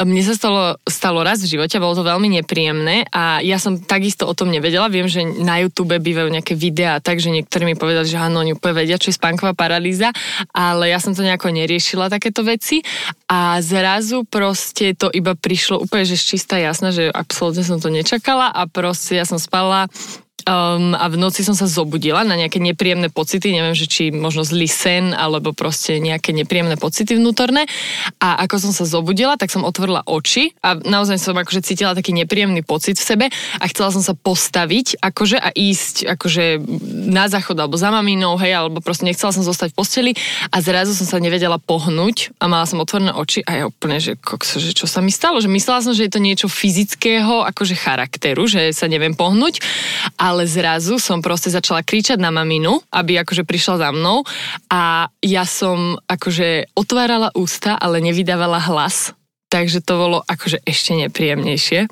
[0.00, 4.24] mne sa stalo, stalo raz v živote, bolo to veľmi nepríjemné a ja som takisto
[4.28, 4.92] o tom nevedela.
[4.92, 8.84] Viem, že na YouTube bývajú nejaké videá, takže niektorí mi povedali, že áno, oni úplne
[8.84, 10.14] vedia, čo je spánková paralýza,
[10.54, 12.80] ale ja som to nejako neriešila takéto veci
[13.26, 18.48] a zrazu proste to iba prišlo úplne, že čistá jasná, že absolútne som to nečakala
[18.52, 19.90] a proste ja som spala
[20.48, 24.40] Um, a v noci som sa zobudila na nejaké nepríjemné pocity, neviem, že či možno
[24.46, 27.68] zlý sen, alebo proste nejaké nepríjemné pocity vnútorné.
[28.20, 32.14] A ako som sa zobudila, tak som otvorila oči a naozaj som akože cítila taký
[32.16, 36.62] nepríjemný pocit v sebe a chcela som sa postaviť akože a ísť akože
[37.10, 40.12] na záchod alebo za maminou, hej, alebo proste nechcela som zostať v posteli
[40.54, 44.14] a zrazu som sa nevedela pohnúť a mala som otvorené oči a ja úplne, že,
[44.14, 47.74] kokso, že čo sa mi stalo, že myslela som, že je to niečo fyzického, akože
[47.74, 49.58] charakteru, že sa neviem pohnúť,
[50.14, 54.22] ale zrazu som proste začala kričať na maminu, aby akože prišla za mnou
[54.70, 59.12] a ja som akože otvárala ústa, ale nevydávala hlas,
[59.50, 61.90] takže to bolo akože ešte nepríjemnejšie.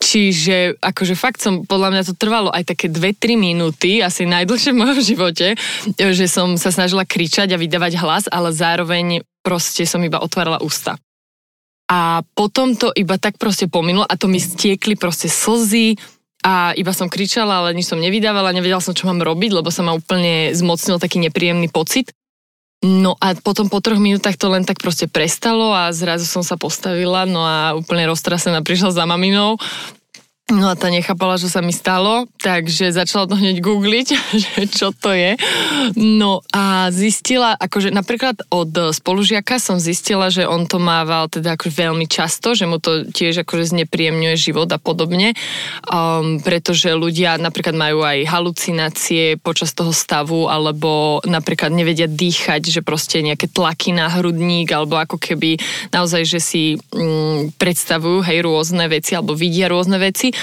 [0.00, 4.80] Čiže akože fakt som, podľa mňa to trvalo aj také 2-3 minúty, asi najdlhšie v
[4.80, 5.54] mojom živote,
[6.00, 10.96] že som sa snažila kričať a vydávať hlas, ale zároveň proste som iba otvárala ústa.
[11.86, 15.94] A potom to iba tak proste pominulo a to mi stiekli proste slzy
[16.46, 19.82] a iba som kričala, ale nič som nevydávala, nevedela som, čo mám robiť, lebo sa
[19.82, 22.14] ma úplne zmocnil taký nepríjemný pocit.
[22.86, 26.54] No a potom po troch minútach to len tak proste prestalo a zrazu som sa
[26.54, 29.58] postavila, no a úplne roztrasená prišla za maminou.
[30.46, 34.08] No a tá nechápala, čo sa mi stalo, takže začala to hneď googliť,
[34.46, 35.34] že čo to je.
[35.98, 41.90] No a zistila, akože napríklad od spolužiaka som zistila, že on to mával teda akože
[41.90, 45.34] veľmi často, že mu to tiež akože znepríjemňuje život a podobne,
[45.90, 52.86] um, pretože ľudia napríklad majú aj halucinácie počas toho stavu, alebo napríklad nevedia dýchať, že
[52.86, 55.58] proste nejaké tlaky na hrudník, alebo ako keby
[55.90, 60.35] naozaj, že si mm, predstavujú hej rôzne veci, alebo vidia rôzne veci.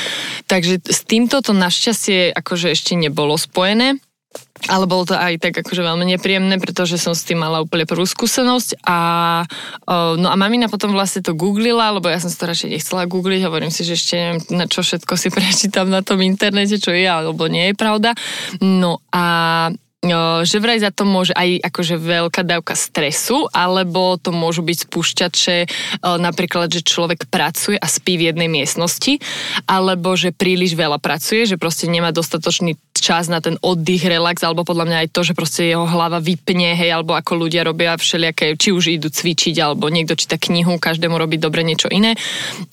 [0.47, 3.99] Takže s týmto to našťastie akože ešte nebolo spojené.
[4.71, 8.07] Ale bolo to aj tak akože veľmi nepríjemné, pretože som s tým mala úplne prvú
[8.07, 8.97] skúsenosť a
[9.83, 13.03] o, no a mamina potom vlastne to googlila, lebo ja som si to radšej nechcela
[13.03, 16.95] googliť, hovorím si, že ešte neviem, na čo všetko si prečítam na tom internete, čo
[16.95, 18.15] je alebo nie je pravda.
[18.63, 19.67] No a
[20.43, 25.57] že vraj za to môže aj akože veľká dávka stresu, alebo to môžu byť spúšťače
[26.03, 29.23] napríklad, že človek pracuje a spí v jednej miestnosti,
[29.63, 34.67] alebo že príliš veľa pracuje, že proste nemá dostatočný čas na ten oddych, relax, alebo
[34.67, 38.59] podľa mňa aj to, že proste jeho hlava vypne, hej, alebo ako ľudia robia všelijaké,
[38.59, 42.13] či už idú cvičiť, alebo niekto číta knihu, každému robiť dobre niečo iné.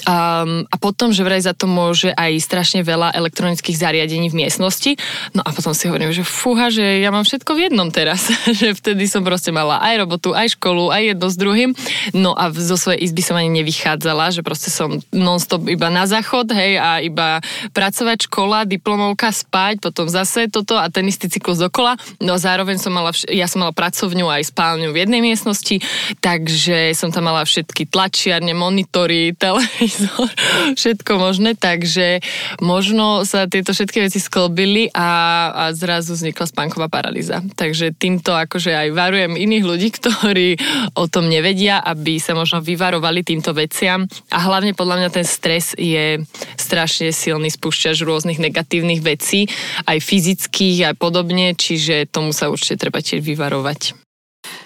[0.04, 4.98] Um, a potom, že vraj za to môže aj strašne veľa elektronických zariadení v miestnosti.
[5.32, 8.28] No a potom si hovorím, že fúha, že ja mám všetko v jednom teraz.
[8.60, 11.70] že vtedy som proste mala aj robotu, aj školu, aj jedno s druhým.
[12.12, 16.52] No a zo svojej izby som ani nevychádzala, že proste som non-stop iba na záchod,
[16.52, 17.40] hej, a iba
[17.72, 21.96] pracovať, škola, diplomovka, spať, potom zase toto a ten istý cyklus dokola.
[22.20, 25.80] No a zároveň som mala, vš- ja som mala pracovňu aj spálňu v jednej miestnosti,
[26.20, 30.30] takže som tam mala všetky tlačiarne, monitory, televízor,
[30.74, 32.20] všetko možné, takže
[32.60, 35.08] možno sa tieto všetky veci sklbili a,
[35.54, 37.42] a zrazu vznikla spánková paralýza.
[37.58, 40.48] Takže týmto akože aj varujem iných ľudí, ktorí
[40.94, 45.74] o tom nevedia, aby sa možno vyvarovali týmto veciam a hlavne podľa mňa ten stres
[45.74, 46.22] je
[46.54, 49.50] strašne silný spúšťač rôznych negatívnych vecí,
[49.90, 54.09] aj fyzických a podobne, čiže tomu sa určite treba tiež vyvarovať.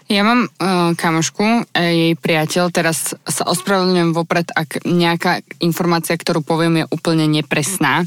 [0.05, 6.85] Ja mám uh, kamošku, jej priateľ, teraz sa ospravedlňujem vopred, ak nejaká informácia, ktorú poviem,
[6.85, 8.05] je úplne nepresná,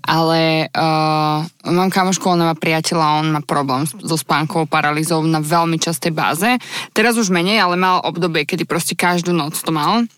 [0.00, 5.76] ale uh, mám kamošku, ona má priateľa, on má problém so spánkovou paralýzou na veľmi
[5.76, 6.56] častej báze.
[6.96, 10.08] Teraz už menej, ale mal obdobie, kedy proste každú noc to mal.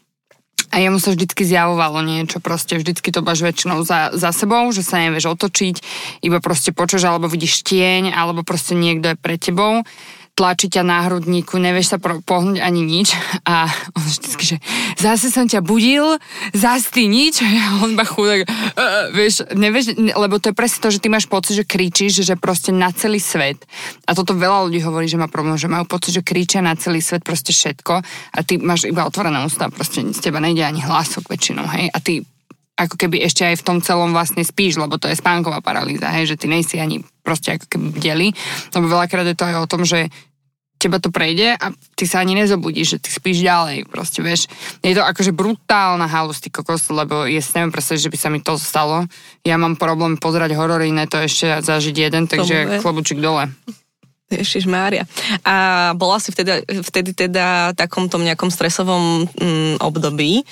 [0.68, 4.84] A jemu sa vždycky zjavovalo niečo, proste vždycky to máš väčšinou za, za sebou, že
[4.84, 5.76] sa nevieš otočiť,
[6.22, 9.82] iba proste počuješ, alebo vidíš tieň, alebo proste niekto je pred tebou
[10.38, 13.10] tlačí ťa na hrudníku, nevieš sa pohnúť ani nič.
[13.42, 13.66] A
[13.98, 14.56] on vždycky, že
[14.94, 16.14] zase som ťa budil,
[16.54, 17.42] zase ty nič.
[17.42, 21.26] A on iba chudák, uh, vieš, nevieš, lebo to je presne to, že ty máš
[21.26, 23.58] pocit, že kričíš, že proste na celý svet.
[24.06, 27.02] A toto veľa ľudí hovorí, že má problém, že majú pocit, že kričia na celý
[27.02, 27.98] svet proste všetko.
[28.30, 31.98] A ty máš iba otvorené ústa, proste z teba nejde ani hlasok väčšinou, hej, a
[31.98, 32.22] ty
[32.78, 36.30] ako keby ešte aj v tom celom vlastne spíš, lebo to je spánková paralýza, hej,
[36.30, 38.28] že ty nejsi ani proste ako keby bdeli,
[38.70, 40.06] lebo veľakrát je to aj o tom, že
[40.78, 41.66] teba to prejde a
[41.98, 44.46] ty sa ani nezobudíš, že ty spíš ďalej, proste vieš.
[44.80, 48.40] Je to akože brutálna halus, ty kokos, lebo si neviem predstaviť, že by sa mi
[48.40, 49.04] to stalo.
[49.42, 53.50] Ja mám problém pozerať horory, ne to ešte zažiť jeden, takže klobučík dole.
[54.28, 55.08] Ježiš Mária.
[55.42, 60.44] A bola si vtedy, vtedy teda v takom tom nejakom stresovom mm, období,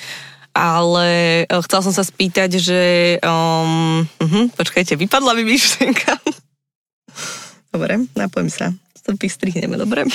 [0.57, 2.81] ale eh, chcela som sa spýtať, že
[3.21, 6.17] um, uh-huh, počkajte, vypadla mi myšlenka.
[7.77, 8.73] Dobre, napojím sa
[9.07, 10.05] to vystrihneme, dobre?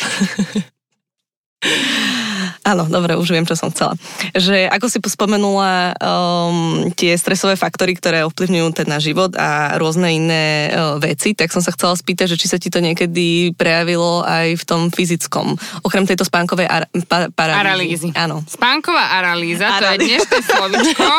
[2.61, 3.97] Áno, dobre, už viem, čo som chcela.
[4.37, 10.13] Že ako si spomenula um, tie stresové faktory, ktoré ovplyvňujú ten náš život a rôzne
[10.13, 14.21] iné uh, veci, tak som sa chcela spýtať, že či sa ti to niekedy prejavilo
[14.21, 18.13] aj v tom fyzickom, okrem tejto spánkovej ar- pa- paralýzy.
[18.13, 18.45] Áno.
[18.45, 21.09] Spánková aralýza, to je dnešné slovičko.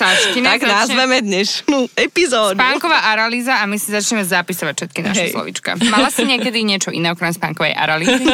[0.00, 0.72] Sačkine, tak začne...
[0.80, 2.56] nazveme dnešnú epizódu.
[2.56, 5.32] Spánková aralýza a my si začneme zapisovať všetky naše Hej.
[5.36, 5.76] slovička.
[5.92, 8.24] Mala si niekedy niečo iné okrem spánkovej aralýzy?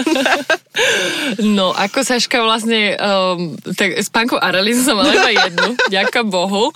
[1.58, 6.68] no, ako sa Saška vlastne, um, tak spánku Aralizu som mala iba jednu, ďaká Bohu.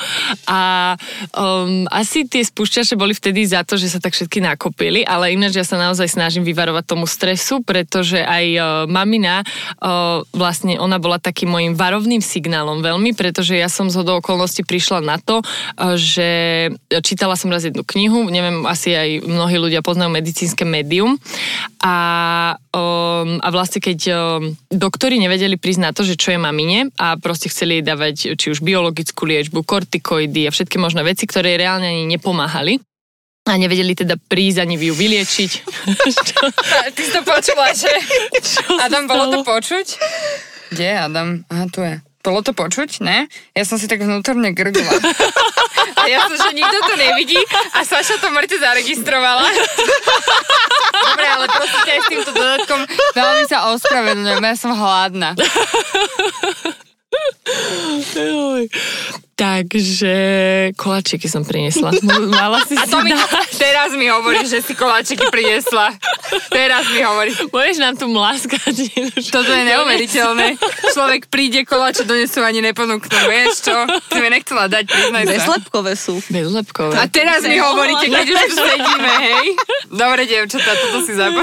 [0.49, 0.97] A
[1.37, 5.61] um, asi tie spúšťače boli vtedy za to, že sa tak všetky nakopili, ale ináč
[5.61, 9.45] ja sa naozaj snažím vyvarovať tomu stresu, pretože aj uh, mamina,
[9.85, 14.65] uh, vlastne ona bola takým môjim varovným signálom veľmi, pretože ja som z hodou okolností
[14.65, 16.73] prišla na to, uh, že
[17.05, 21.21] čítala som raz jednu knihu, neviem, asi aj mnohí ľudia poznajú medicínske médium
[21.85, 21.97] a,
[22.73, 26.95] um, a vlastne keď um, doktori nevedia nevedeli prísť na to, že čo je mamine
[26.95, 31.59] a proste chceli jej dávať či už biologickú liečbu, kortikoidy a všetky možné veci, ktoré
[31.59, 32.79] reálne ani nepomáhali.
[33.51, 35.51] A nevedeli teda prísť ani ju vyliečiť.
[36.95, 37.91] Ty si to počula, že?
[38.79, 39.99] Adam, bolo to počuť?
[40.71, 41.43] Kde je Adam?
[41.51, 41.99] Aha, tu je.
[42.23, 43.27] Bolo to počuť, ne?
[43.59, 44.87] Ja som si tak vnútorne grgla.
[45.95, 47.39] A ja som, že nikto to nevidí
[47.73, 49.47] a Saša to mŕte zaregistrovala.
[50.95, 52.81] Dobre, ale prosím aj s týmto dodatkom
[53.15, 55.39] veľmi sa ospravedlňujem, ja som hladná.
[59.35, 60.15] Takže
[60.79, 61.91] koláčiky som priniesla.
[62.39, 63.11] Mala si A to mi
[63.65, 65.91] teraz mi hovoríš, že si koláčiky priniesla.
[66.55, 67.51] Teraz mi hovoríš.
[67.51, 68.95] Môžeš nám tu mlaskať.
[69.35, 70.55] Toto je neuveriteľné.
[70.95, 73.11] Človek príde, koláče donesú ani neponúknú.
[73.11, 73.77] Vieš čo?
[74.07, 75.25] Ty mi nechcela dať, priznaj.
[75.27, 76.15] Bezlepkové sú.
[76.31, 76.95] Bezlepkové.
[76.95, 79.47] A teraz mi hovoríte, keď už tu sedíme, hej?
[79.91, 81.43] Dobre, devčatá, toto si zapá.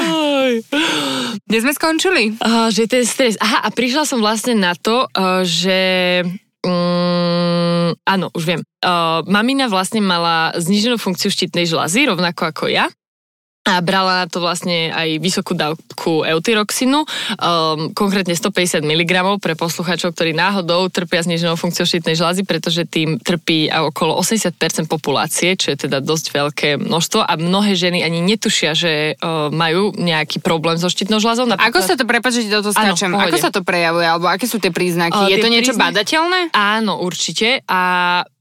[1.44, 2.40] Kde sme skončili?
[2.40, 3.36] Uh, že ten stres.
[3.44, 5.80] Aha, a prišla som vlastne na to, uh, že
[6.62, 8.62] Mm, áno, už viem.
[8.86, 12.86] Uh, mamina vlastne mala zniženú funkciu štítnej žľazy, rovnako ako ja.
[13.62, 20.18] A brala na to vlastne aj vysokú dávku eutyroxinu, um, konkrétne 150 mg pre poslucháčov,
[20.18, 25.88] ktorí náhodou trpia zniženou funkciou štítnej žľazy, pretože tým trpí okolo 80% populácie, čo je
[25.88, 30.90] teda dosť veľké množstvo a mnohé ženy ani netušia, že uh, majú nejaký problém so
[30.90, 31.46] štítnou žľazou.
[31.46, 31.70] Napríklad...
[31.70, 35.16] Ako sa to, do toho skáčem, ako sa to prejavuje, alebo aké sú tie príznaky?
[35.16, 36.02] Uh, je to niečo príznak...
[36.02, 36.40] badateľné?
[36.58, 37.82] Áno, určite a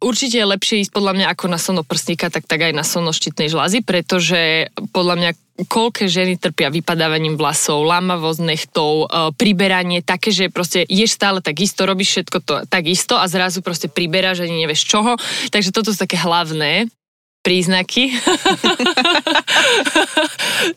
[0.01, 3.13] určite je lepšie ísť podľa mňa ako na sono prsníka, tak tak aj na sono
[3.13, 10.07] štítnej žľazy, pretože podľa podľa mňa koľké ženy trpia vypadávaním vlasov, lámavosť nechtov, e, priberanie,
[10.07, 13.91] také, že proste ješ stále tak isto, robíš všetko to tak isto a zrazu proste
[13.91, 15.19] priberáš ani nevieš čoho.
[15.51, 16.87] Takže toto sú také hlavné
[17.43, 18.07] príznaky.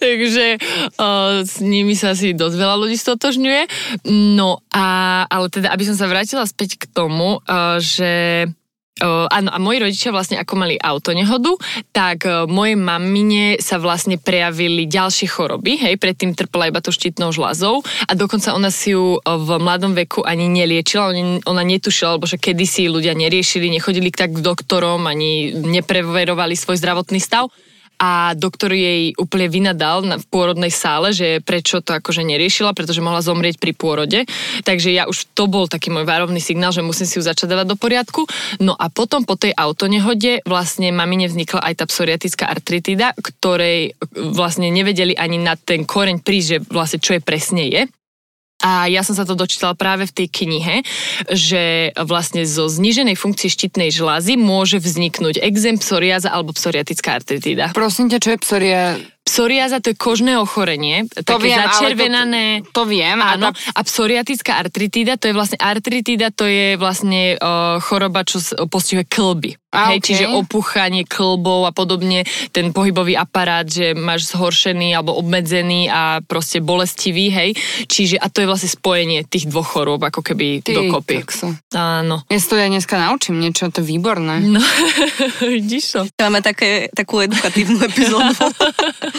[0.01, 0.57] Takže
[0.97, 3.61] uh, s nimi sa asi dosť veľa ľudí stotožňuje.
[4.09, 4.87] No a,
[5.29, 8.47] ale teda, aby som sa vrátila späť k tomu, uh, že
[9.01, 11.57] Uh, áno, a moji rodičia vlastne ako mali autonehodu,
[11.89, 17.33] tak uh, mojej mamine sa vlastne prejavili ďalšie choroby, hej, predtým trpela iba to štítnou
[17.33, 22.29] žľazou a dokonca ona si ju v mladom veku ani neliečila, ona, ona netušila, lebo
[22.29, 27.49] že kedysi ľudia neriešili, nechodili tak k doktorom, ani nepreverovali svoj zdravotný stav
[27.97, 33.03] a doktor jej úplne vynadal na, v pôrodnej sále, že prečo to akože neriešila, pretože
[33.03, 34.19] mohla zomrieť pri pôrode.
[34.67, 37.67] Takže ja už to bol taký môj várovný signál, že musím si ju začať dávať
[37.73, 38.27] do poriadku.
[38.59, 44.67] No a potom po tej autonehode vlastne mamine vznikla aj tá psoriatická artritída, ktorej vlastne
[44.67, 47.87] nevedeli ani na ten koreň prísť, že vlastne čo je presne je.
[48.63, 50.87] A ja som sa to dočítala práve v tej knihe,
[51.27, 57.75] že vlastne zo zníženej funkcie štítnej žlázy môže vzniknúť exém, psoriáza alebo psoriatická artritída.
[57.75, 58.81] Prosím ťa, čo je psoria...
[59.23, 62.45] Psoriáza to je kožné ochorenie, to také viem, začervenané.
[62.75, 63.23] To, to viem.
[63.23, 63.55] Áno.
[63.55, 69.51] A psoriatická artritída, to je vlastne artritída, to je vlastne uh, choroba, čo postihuje klby.
[69.73, 70.05] A, hej, okay.
[70.05, 76.61] Čiže opuchanie klbov a podobne, ten pohybový aparát, že máš zhoršený alebo obmedzený a proste
[76.61, 77.57] bolestivý, hej.
[77.89, 81.25] Čiže a to je vlastne spojenie tých dvoch chorôb, ako keby Ty, dokopy.
[81.73, 82.21] Áno.
[82.29, 84.45] Ja si to ja dneska naučím niečo, to je výborné.
[84.45, 84.61] No,
[85.57, 85.99] vidíš to.
[86.21, 88.35] Máme také, takú edukatívnu epizódu.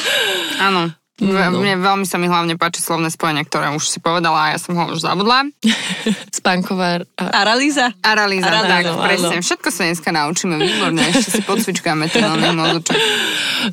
[0.58, 0.94] Áno.
[1.22, 1.62] No.
[1.62, 4.74] Mne veľmi sa mi hlavne páči slovné spojenie, ktoré už si povedala a ja som
[4.74, 5.46] ho už zabudla.
[6.42, 7.06] Spánková...
[7.14, 7.46] A...
[7.46, 7.94] Aralíza.
[8.02, 9.38] Aralíza, tak, áno, presne.
[9.38, 9.46] Áno.
[9.46, 11.14] Všetko sa dneska naučíme, výborné.
[11.14, 12.26] Ešte si podcvičkáme ten
[12.58, 12.98] mozogček.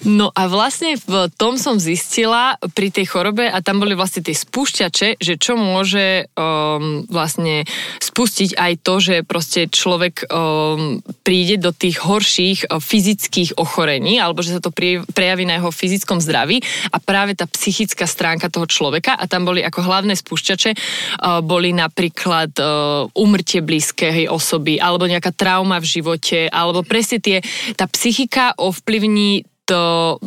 [0.07, 4.31] No a vlastne v tom som zistila pri tej chorobe a tam boli vlastne tie
[4.31, 7.67] spúšťače, že čo môže um, vlastne
[7.99, 14.39] spustiť aj to, že proste človek um, príde do tých horších uh, fyzických ochorení alebo
[14.39, 14.71] že sa to
[15.11, 16.63] prejaví na jeho fyzickom zdraví
[16.95, 21.39] a práve práve tá psychická stránka toho človeka a tam boli ako hlavné spúšťače, uh,
[21.39, 27.39] boli napríklad uh, umrtie blízkej osoby alebo nejaká trauma v živote alebo presne tie,
[27.79, 30.19] tá psychika ovplyvní to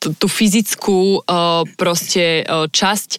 [0.00, 1.24] tú fyzickú
[1.76, 3.10] proste časť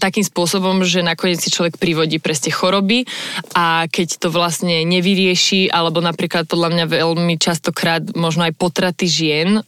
[0.00, 3.06] takým spôsobom, že nakoniec si človek privodí presne choroby
[3.54, 9.62] a keď to vlastne nevyrieši, alebo napríklad podľa mňa veľmi častokrát možno aj potraty žien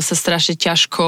[0.00, 1.04] sa strašne ťažko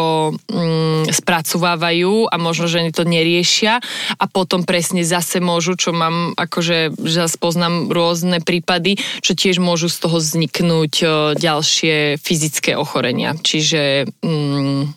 [0.49, 3.83] mm, spracovávajú a možno ženy to neriešia
[4.19, 9.91] a potom presne zase môžu, čo mám akože, že poznám rôzne prípady, čo tiež môžu
[9.91, 10.95] z toho vzniknúť
[11.39, 13.35] ďalšie fyzické ochorenia.
[13.35, 14.92] Čiže mm,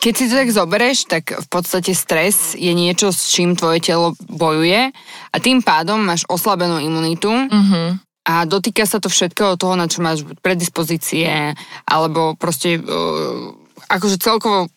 [0.00, 4.12] keď si to tak zoberieš, tak v podstate stres je niečo, s čím tvoje telo
[4.28, 4.92] bojuje
[5.32, 7.96] a tým pádom máš oslabenú imunitu uh-huh.
[8.28, 11.56] a dotýka sa to všetkého toho, na čo máš predispozície
[11.88, 13.56] alebo proste uh,
[13.88, 14.68] akože celkovo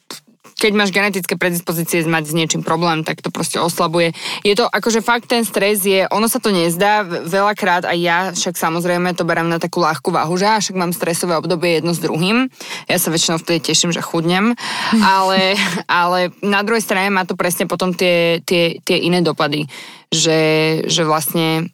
[0.59, 4.11] keď máš genetické predispozície mať s niečím problém, tak to proste oslabuje.
[4.43, 8.59] Je to akože fakt ten stres je, ono sa to nezdá veľakrát a ja však
[8.59, 12.51] samozrejme to berám na takú ľahkú váhu, že však mám stresové obdobie jedno s druhým.
[12.91, 14.53] Ja sa väčšinou vtedy teším, že chudnem,
[14.99, 15.55] ale,
[15.87, 19.65] ale na druhej strane má to presne potom tie, tie, tie iné dopady
[20.09, 20.41] že,
[20.89, 21.69] že vlastne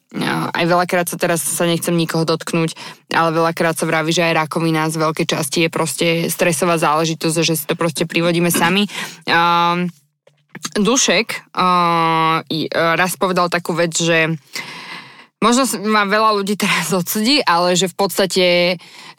[0.52, 2.76] aj veľakrát sa teraz sa nechcem nikoho dotknúť,
[3.16, 7.56] ale veľakrát sa vraví, že aj rakovina z veľkej časti je proste stresová záležitosť, že
[7.56, 8.92] si to proste privodíme sami.
[10.76, 11.28] Dušek
[12.76, 14.36] raz povedal takú vec, že
[15.40, 18.48] možno ma veľa ľudí teraz odsudí, ale že v podstate,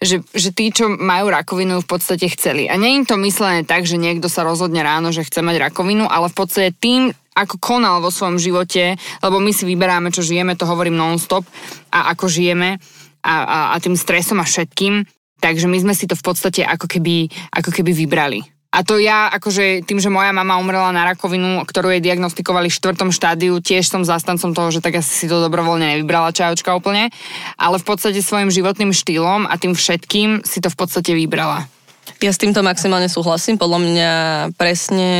[0.00, 2.68] že, že tí, čo majú rakovinu, v podstate chceli.
[2.68, 6.04] A nie je to myslené tak, že niekto sa rozhodne ráno, že chce mať rakovinu,
[6.04, 10.56] ale v podstate tým, ako konal vo svojom živote, lebo my si vyberáme, čo žijeme,
[10.56, 11.44] to hovorím non-stop
[11.92, 12.80] a ako žijeme
[13.20, 15.04] a, a, a tým stresom a všetkým,
[15.44, 18.40] takže my sme si to v podstate ako keby, ako keby vybrali.
[18.76, 22.76] A to ja, akože tým, že moja mama umrela na rakovinu, ktorú jej diagnostikovali v
[22.76, 27.08] štvrtom štádiu, tiež som zastancom toho, že tak asi si to dobrovoľne nevybrala čajočka úplne,
[27.56, 31.64] ale v podstate svojim životným štýlom a tým všetkým si to v podstate vybrala.
[32.22, 33.60] Ja s týmto maximálne súhlasím.
[33.60, 34.12] Podľa mňa
[34.56, 35.10] presne,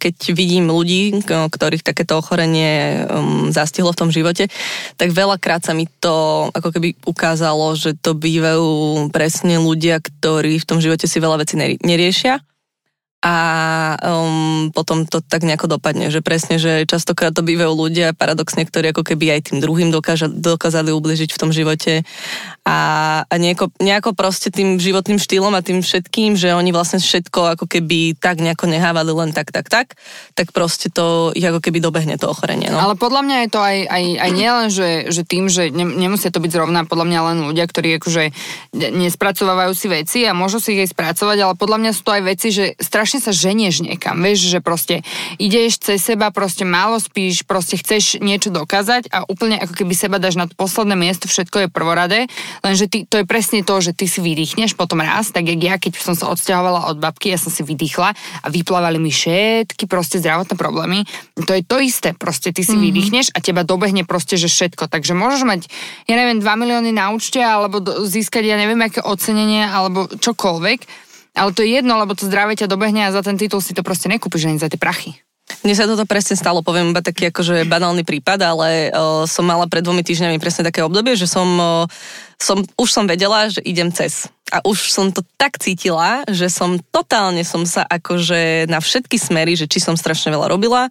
[0.00, 4.50] keď vidím ľudí, ktorých takéto ochorenie um, zastihlo v tom živote,
[4.98, 10.68] tak veľakrát sa mi to ako keby ukázalo, že to bývajú presne ľudia, ktorí v
[10.68, 12.42] tom živote si veľa vecí neriešia
[13.26, 13.34] a
[14.06, 18.94] um, potom to tak nejako dopadne, že presne, že častokrát to bývajú ľudia paradoxne, ktorí
[18.94, 22.06] ako keby aj tým druhým dokáža, dokázali ubližiť v tom živote
[22.62, 22.78] a,
[23.26, 27.66] a nejako, nejako proste tým životným štýlom a tým všetkým, že oni vlastne všetko ako
[27.66, 29.98] keby tak nejako nehávali len tak, tak, tak,
[30.38, 32.70] tak proste to ich ako keby dobehne to ochorenie.
[32.70, 32.78] No.
[32.78, 36.30] Ale podľa mňa je to aj, aj, aj nielen, že, že tým, že ne, nemusia
[36.30, 38.30] to byť zrovna podľa mňa len ľudia, ktorí akože
[38.74, 42.22] nespracovávajú si veci a môžu si ich aj spracovať, ale podľa mňa sú to aj
[42.22, 45.00] veci, že strašne strašne sa ženieš niekam, vieš, že proste
[45.40, 50.20] ideš cez seba, proste málo spíš, proste chceš niečo dokázať a úplne ako keby seba
[50.20, 52.28] dáš na posledné miesto, všetko je prvoradé,
[52.60, 55.74] lenže ty, to je presne to, že ty si vydýchneš potom raz, tak jak ja,
[55.80, 58.12] keď som sa odsťahovala od babky, ja som si vydýchla
[58.44, 61.08] a vyplávali mi všetky proste zdravotné problémy,
[61.40, 62.84] to je to isté, proste ty si mm-hmm.
[62.84, 65.60] vydýchneš a teba dobehne proste, že všetko, takže môžeš mať,
[66.04, 71.05] ja neviem, 2 milióny na účte alebo získať, ja neviem, aké ocenenie alebo čokoľvek,
[71.36, 73.84] ale to je jedno, lebo to zdravie ťa dobehne a za ten titul si to
[73.84, 75.20] proste nekúpiš ani za tie prachy.
[75.62, 79.70] Mne sa toto presne stalo, poviem iba taký akože banálny prípad, ale uh, som mala
[79.70, 81.86] pred dvomi týždňami presne také obdobie, že som, uh,
[82.34, 84.26] som, už som vedela, že idem cez.
[84.50, 89.54] A už som to tak cítila, že som totálne som sa akože na všetky smery,
[89.54, 90.90] že či som strašne veľa robila,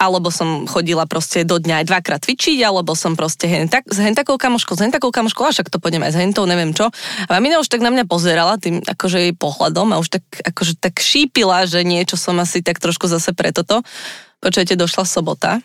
[0.00, 4.00] alebo som chodila proste do dňa aj dvakrát cvičiť, alebo som proste hen, tak, s
[4.00, 6.72] hen takou kamoškou, s hen takou kamoškou, a však to pôjdem aj s hentou, neviem
[6.72, 6.88] čo.
[7.28, 10.80] A mamina už tak na mňa pozerala tým akože jej pohľadom a už tak akože
[10.80, 13.84] tak šípila, že niečo som asi tak trošku zase pre toto.
[14.40, 15.60] Počujete, došla sobota,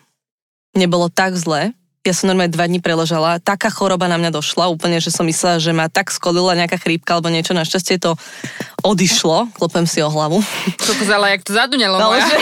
[0.75, 1.71] nebolo tak zle,
[2.05, 5.57] ja som normálne dva dní preležala, taká choroba na mňa došla, úplne, že som myslela,
[5.57, 8.13] že ma tak skolila nejaká chrípka alebo niečo, našťastie to
[8.85, 10.45] odišlo, klopem si o hlavu.
[10.85, 12.21] To ale jak to zadunelo no, moja.
[12.21, 12.37] Že...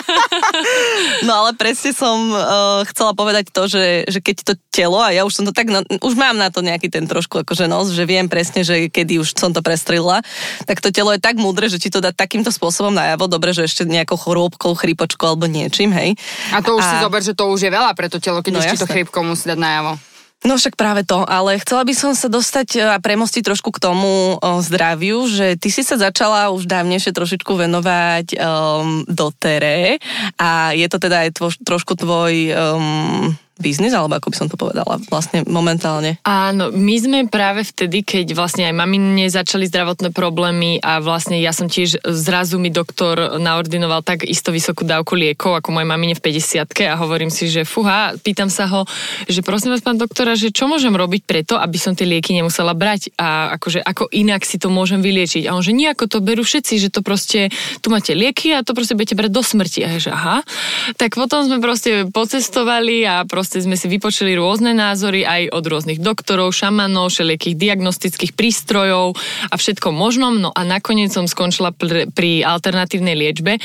[1.28, 5.28] no ale presne som uh, chcela povedať to, že, že keď to telo, a ja
[5.28, 8.08] už som to tak, na, už mám na to nejaký ten trošku akože nos, že
[8.08, 10.24] viem presne, že kedy už som to prestrelila,
[10.64, 13.68] tak to telo je tak múdre, že ti to dá takýmto spôsobom najavo, dobre, že
[13.68, 16.16] ešte nejakou chorôbkou, chrípočkou alebo niečím, hej.
[16.56, 16.88] A to už a...
[16.88, 18.88] si zober, že to už je veľa pre to telo, keď no, už ti to
[18.88, 20.09] chrípkou musí dať najavo.
[20.40, 23.82] No však práve to, ale chcela by som sa dostať e, a premostiť trošku k
[23.82, 30.00] tomu o, zdraviu, že ty si sa začala už dávnejšie trošičku venovať um, dotere
[30.40, 34.56] a je to teda aj tvo, trošku tvoj um, biznis, alebo ako by som to
[34.56, 36.18] povedala vlastne momentálne?
[36.24, 41.52] Áno, my sme práve vtedy, keď vlastne aj mamine začali zdravotné problémy a vlastne ja
[41.52, 46.22] som tiež zrazu mi doktor naordinoval tak isto vysokú dávku liekov ako mojej mamine v
[46.24, 48.86] 50 a hovorím si, že fuha, pýtam sa ho,
[49.26, 52.72] že prosím vás pán doktora, že čo môžem robiť preto, aby som tie lieky nemusela
[52.72, 55.50] brať a akože ako inak si to môžem vyliečiť.
[55.50, 57.50] A on, že nejako to berú všetci, že to proste,
[57.82, 59.80] tu máte lieky a to proste budete brať do smrti.
[59.82, 60.46] A ja, že aha.
[60.94, 65.64] Tak potom sme proste pocestovali a proste proste sme si vypočuli rôzne názory aj od
[65.66, 69.18] rôznych doktorov, šamanov, všelijakých diagnostických prístrojov
[69.50, 70.38] a všetko možnom.
[70.38, 73.58] No a nakoniec som skončila pr- pri alternatívnej liečbe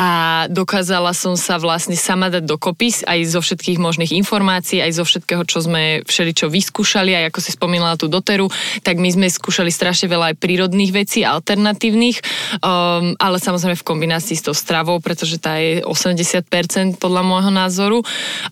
[0.00, 5.04] a dokázala som sa vlastne sama dať dokopy aj zo všetkých možných informácií, aj zo
[5.04, 8.48] všetkého, čo sme všeličo vyskúšali, aj ako si spomínala tú doteru,
[8.80, 12.24] tak my sme skúšali strašne veľa aj prírodných vecí, alternatívnych,
[12.64, 18.00] um, ale samozrejme v kombinácii s tou stravou, pretože tá je 80% podľa môjho názoru.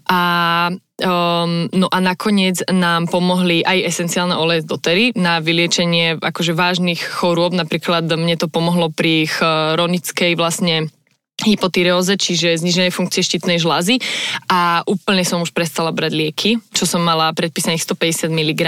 [0.05, 6.55] A Um, no a nakoniec nám pomohli aj esenciálne oleje z dotery na vyliečenie akože
[6.55, 7.51] vážnych chorôb.
[7.51, 10.95] Napríklad mne to pomohlo pri chronickej vlastne
[11.43, 13.99] hypotyreóze, čiže zniženej funkcie štítnej žlázy
[14.47, 18.63] a úplne som už prestala brať lieky, čo som mala predpísaných 150 mg.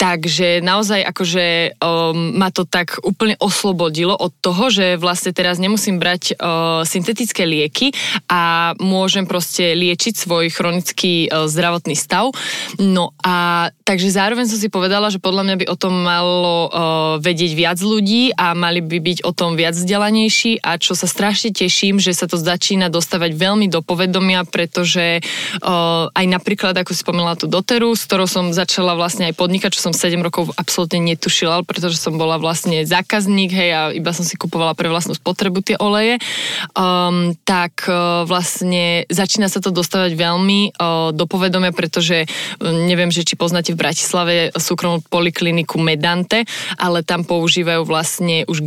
[0.00, 6.00] Takže naozaj akože um, ma to tak úplne oslobodilo od toho, že vlastne teraz nemusím
[6.00, 7.92] brať uh, syntetické lieky
[8.24, 12.32] a môžem proste liečiť svoj chronický uh, zdravotný stav.
[12.80, 16.70] No a takže zároveň som si povedala, že podľa mňa by o tom malo uh,
[17.20, 21.52] vedieť viac ľudí a mali by byť o tom viac vzdelanejší a čo sa strašne
[21.66, 27.02] teším, že sa to začína dostávať veľmi do povedomia, pretože uh, aj napríklad, ako si
[27.02, 31.02] spomínala tú doteru, s ktorou som začala vlastne aj podnikať, čo som 7 rokov absolútne
[31.02, 35.58] netušila, pretože som bola vlastne zákazník, hej, a iba som si kupovala pre vlastnú spotrebu
[35.66, 36.22] tie oleje,
[36.78, 42.30] um, tak uh, vlastne začína sa to dostávať veľmi uh, do povedomia, pretože
[42.62, 46.46] um, neviem, že či poznáte v Bratislave súkromnú polikliniku Medante,
[46.78, 48.62] ale tam používajú vlastne už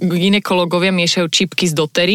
[0.00, 2.13] ginekologovia miešajú čipky z dotery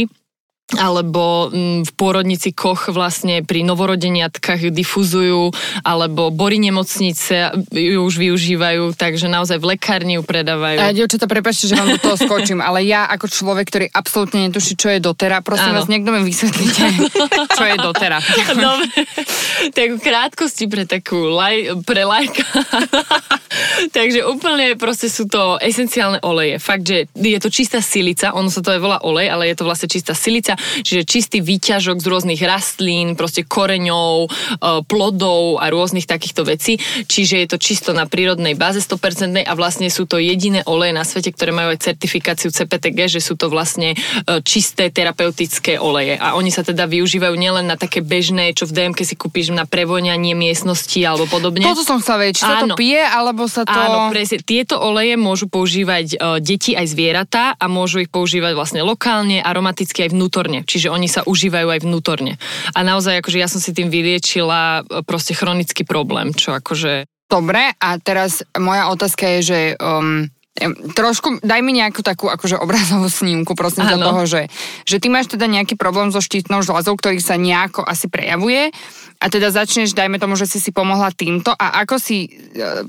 [0.77, 5.49] alebo mm, v pôrodnici koch vlastne pri novorodeniatkách difuzujú,
[5.81, 10.77] alebo bory nemocnice ju už využívajú, takže naozaj v lekárni ju predávajú.
[10.77, 14.77] A dievčata, prepáčte, že vám do toho skočím, ale ja ako človek, ktorý absolútne netuší,
[14.77, 15.81] čo je dotera, prosím Áno.
[15.81, 16.83] vás, niekto mi vysvetlíte,
[17.57, 18.21] čo je dotera.
[18.53, 18.93] Dobre,
[19.73, 22.45] tak v krátkosti pre takú laj, pre lajka.
[23.97, 26.61] Takže úplne proste sú to esenciálne oleje.
[26.61, 29.65] Fakt, že je to čistá silica, ono sa to aj volá olej, ale je to
[29.65, 34.29] vlastne čistá silica, čiže čistý výťažok z rôznych rastlín, proste koreňov, e,
[34.85, 36.77] plodov a rôznych takýchto vecí.
[37.05, 41.05] Čiže je to čisto na prírodnej báze 100% a vlastne sú to jediné oleje na
[41.05, 43.97] svete, ktoré majú aj certifikáciu CPTG, že sú to vlastne e,
[44.41, 46.17] čisté terapeutické oleje.
[46.17, 49.69] A oni sa teda využívajú nielen na také bežné, čo v DMK si kúpiš na
[49.69, 51.61] prevoňanie miestnosti alebo podobne.
[51.61, 53.77] Toto som chcela vedieť, či sa to pije, alebo sa to...
[53.77, 54.41] Áno, presne.
[54.41, 60.09] Tieto oleje môžu používať uh, deti aj zvieratá a môžu ich používať vlastne lokálne, aromaticky
[60.09, 60.48] aj vnútorne.
[60.65, 62.41] Čiže oni sa užívajú aj vnútorne.
[62.73, 67.05] A naozaj, akože ja som si tým vyliečila uh, proste chronický problém, čo akože...
[67.29, 70.25] Dobre, a teraz moja otázka je, že um,
[70.93, 74.11] trošku, daj mi nejakú takú akože obrazovú snímku, prosím za Áno.
[74.11, 74.41] toho, že,
[74.83, 78.75] že ty máš teda nejaký problém so štítnou žľazou, ktorý sa nejako asi prejavuje
[79.19, 82.87] a teda začneš, dajme tomu, že si si pomohla týmto a ako si, e,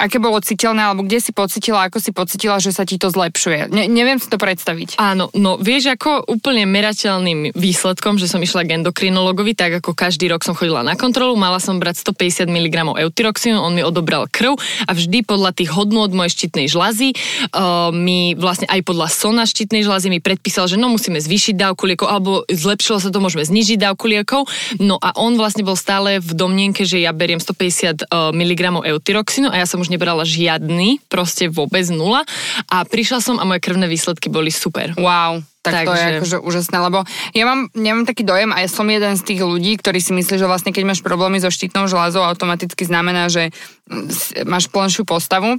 [0.00, 3.68] aké bolo citeľné, alebo kde si pocitila, ako si pocitila, že sa ti to zlepšuje.
[3.68, 4.96] Ne, neviem si to predstaviť.
[4.96, 10.32] Áno, no vieš, ako úplne merateľným výsledkom, že som išla k endokrinologovi, tak ako každý
[10.32, 14.56] rok som chodila na kontrolu, mala som brať 150 mg eutyroxínu, on mi odobral krv
[14.88, 19.84] a vždy podľa tých hodnôt mojej štítnej žľazy uh, mi vlastne aj podľa sona štítnej
[19.84, 23.78] žľazy mi predpísal, že no musíme zvýšiť dávku liekov, alebo zlepšilo sa to, môžeme znižiť
[23.78, 24.48] dávku liekov.
[24.80, 29.52] No a on vlastne bol stále v domnienke, že ja beriem 150 uh, mg eutyroxínu
[29.52, 32.24] a ja som už nebrala žiadny, proste vôbec nula.
[32.72, 34.96] A prišla som a moje krvné výsledky boli super.
[34.96, 36.98] Wow, tak to je Takže- akože úžasné, lebo
[37.34, 40.38] ja mám, nemám taký dojem a ja som jeden z tých ľudí, ktorí si myslí,
[40.38, 43.50] že vlastne keď máš problémy so štítnou žľazou, automaticky znamená, že
[43.90, 45.58] mm, máš plnšiu postavu.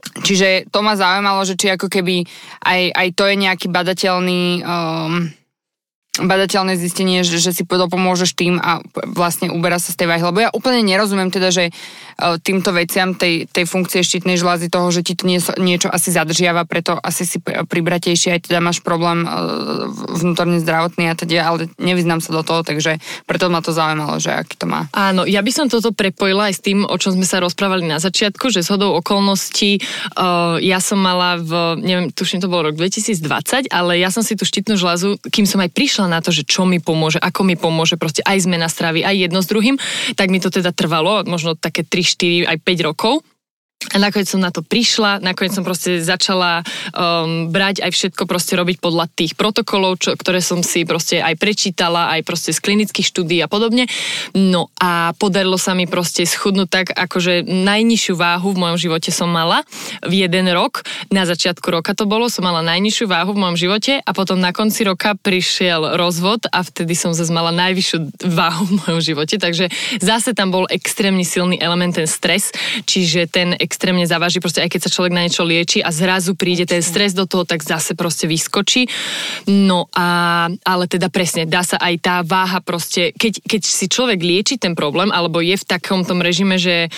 [0.00, 2.24] Čiže to ma zaujímalo, že či ako keby
[2.64, 5.32] aj, aj to je nejaký badateľný um,
[6.18, 8.82] badateľné zistenie, že, že si dopomôžeš tým a
[9.14, 10.22] vlastne uberá sa z tej váhy.
[10.26, 14.90] Lebo ja úplne nerozumiem teda, že uh, týmto veciam tej, tej funkcie štítnej žľazy toho,
[14.90, 18.82] že ti to niečo, niečo asi zadržiava, preto asi si p- pribratejšie aj teda máš
[18.82, 19.86] problém uh,
[20.18, 22.98] vnútorne zdravotný a teda, ale nevyznám sa do toho, takže
[23.30, 24.90] preto ma to zaujímalo, že aký to má.
[24.90, 28.02] Áno, ja by som toto prepojila aj s tým, o čom sme sa rozprávali na
[28.02, 29.78] začiatku, že zhodou okolností
[30.18, 34.34] uh, ja som mala v, neviem, tuším, to bol rok 2020, ale ja som si
[34.34, 37.58] tú štítnu žľazu, kým som aj prišla na to, že čo mi pomôže, ako mi
[37.58, 39.76] pomôže, proste aj zmena stravy, aj jedno s druhým,
[40.16, 43.24] tak mi to teda trvalo, možno také 3, 4, aj 5 rokov.
[43.80, 46.60] A nakoniec som na to prišla, nakoniec som proste začala
[46.92, 51.40] um, brať aj všetko proste robiť podľa tých protokolov, čo, ktoré som si proste aj
[51.40, 53.88] prečítala, aj proste z klinických štúdí a podobne.
[54.36, 59.32] No a podarilo sa mi proste schudnúť tak, akože najnižšiu váhu v mojom živote som
[59.32, 59.64] mala
[60.04, 60.84] v jeden rok.
[61.08, 64.52] Na začiatku roka to bolo, som mala najnižšiu váhu v mojom živote a potom na
[64.52, 69.72] konci roka prišiel rozvod a vtedy som zase mala najvyššiu váhu v mojom živote, takže
[70.04, 72.52] zase tam bol extrémne silný element ten stres,
[72.84, 76.66] čiže ten extrémne závaží, proste aj keď sa človek na niečo lieči a zrazu príde
[76.66, 78.90] ten stres do toho, tak zase proste vyskočí.
[79.46, 84.18] No a, ale teda presne, dá sa aj tá váha proste, keď, keď si človek
[84.18, 86.90] lieči ten problém, alebo je v takom tom režime, že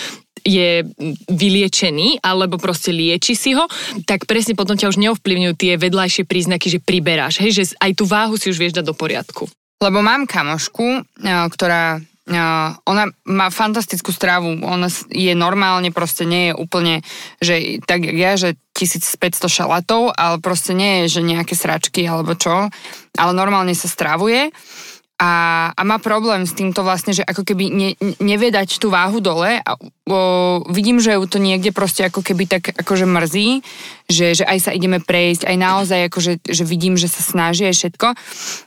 [0.42, 0.82] je
[1.30, 3.68] vyliečený, alebo proste lieči si ho,
[4.08, 8.04] tak presne potom ťa už neovplyvňujú tie vedľajšie príznaky, že priberáš, hej, že aj tú
[8.08, 9.46] váhu si už vieš dať do poriadku.
[9.82, 12.02] Lebo mám kamošku, eh, ktorá
[12.86, 16.94] ona má fantastickú stravu, ona je normálne, proste nie je úplne,
[17.42, 22.72] že tak ja, že 1500 šalatov, ale proste nie je, že nejaké sračky alebo čo,
[23.18, 24.48] ale normálne sa stravuje
[25.20, 28.90] a, a má problém s týmto vlastne, že ako keby ne, ne- nevie dať tú
[28.90, 30.18] váhu dole a o,
[30.72, 33.62] vidím, že ju to niekde proste ako keby tak akože mrzí,
[34.10, 37.76] že, že aj sa ideme prejsť, aj naozaj akože, že vidím, že sa snaží aj
[37.76, 38.08] všetko.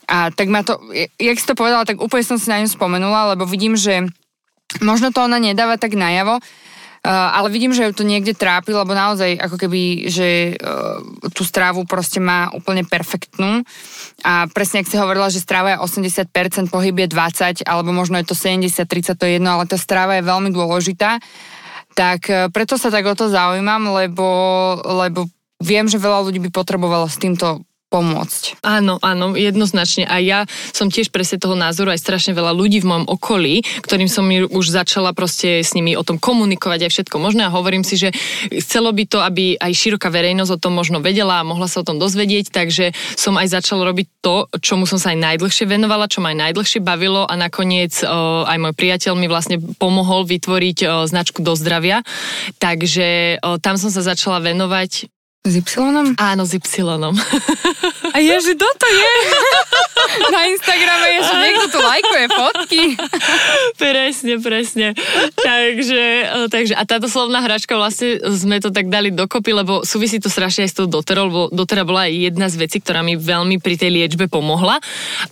[0.07, 0.79] A tak ma to,
[1.19, 4.07] jak si to povedala, tak úplne som si na ňu spomenula, lebo vidím, že
[4.79, 6.39] možno to ona nedáva tak najavo,
[7.05, 10.97] ale vidím, že ju to niekde trápi, lebo naozaj ako keby, že uh,
[11.29, 13.61] tú strávu proste má úplne perfektnú.
[14.25, 18.25] A presne, ak si hovorila, že stráva je 80%, pohyb je 20, alebo možno je
[18.25, 21.21] to 70, 30, to je jedno, ale tá stráva je veľmi dôležitá.
[21.93, 24.25] Tak uh, preto sa tak o to zaujímam, lebo,
[24.81, 25.29] lebo
[25.61, 27.61] viem, že veľa ľudí by potrebovalo s týmto
[27.95, 28.59] pomôcť.
[28.59, 30.03] Áno, áno, jednoznačne.
[30.03, 30.43] A ja
[30.75, 34.65] som tiež presne toho názoru aj strašne veľa ľudí v mojom okolí, ktorým som už
[34.67, 38.11] začala proste s nimi o tom komunikovať aj všetko možné a hovorím si, že
[38.51, 41.87] chcelo by to, aby aj široká verejnosť o tom možno vedela a mohla sa o
[41.87, 46.19] tom dozvedieť, takže som aj začala robiť to, čomu som sa aj najdlhšie venovala, čo
[46.19, 50.87] ma aj najdlhšie bavilo a nakoniec o, aj môj priateľ mi vlastne pomohol vytvoriť o,
[51.07, 52.03] značku do zdravia.
[52.59, 55.15] Takže o, tam som sa začala venovať
[55.45, 56.17] S Y?
[56.17, 56.61] Áno, s Y.
[58.15, 59.13] A ježi, kto to je?
[60.33, 62.81] Na Instagrame je, že niekto tu lajkuje fotky.
[63.81, 64.87] presne, presne.
[65.35, 70.17] takže, eh, takže, a táto slovná hračka vlastne sme to tak dali dokopy, lebo súvisí
[70.17, 73.19] to strašne aj s tou doterou, lebo dotera bola aj jedna z vecí, ktorá mi
[73.19, 74.79] veľmi pri tej liečbe pomohla.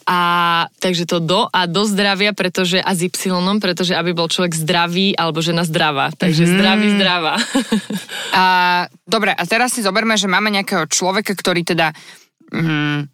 [0.05, 0.19] A
[0.77, 3.33] takže to do a do zdravia, pretože a s Y,
[3.63, 6.11] pretože aby bol človek zdravý alebo žena zdravá.
[6.13, 6.51] Takže mm.
[6.53, 7.35] zdravý, zdravá.
[8.35, 8.43] a,
[9.07, 11.95] dobre, a teraz si zoberme, že máme nejakého človeka, ktorý teda
[12.51, 13.07] mm,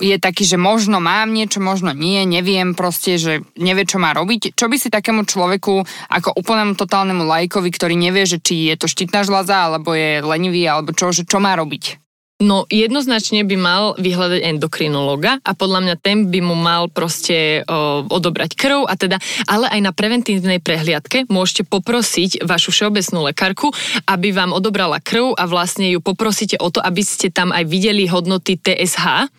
[0.00, 4.56] je taký, že možno mám niečo, možno nie, neviem proste, že nevie, čo má robiť.
[4.56, 8.88] Čo by si takému človeku, ako úplnému totálnemu lajkovi, ktorý nevie, že či je to
[8.88, 12.00] štítna žľaza, alebo je lenivý, alebo čo, že čo má robiť?
[12.44, 18.04] No jednoznačne by mal vyhľadať endokrinológa a podľa mňa ten by mu mal proste o,
[18.04, 19.16] odobrať krv a teda,
[19.48, 23.72] ale aj na preventívnej prehliadke môžete poprosiť vašu všeobecnú lekárku,
[24.04, 28.04] aby vám odobrala krv a vlastne ju poprosíte o to, aby ste tam aj videli
[28.04, 29.32] hodnoty TSH,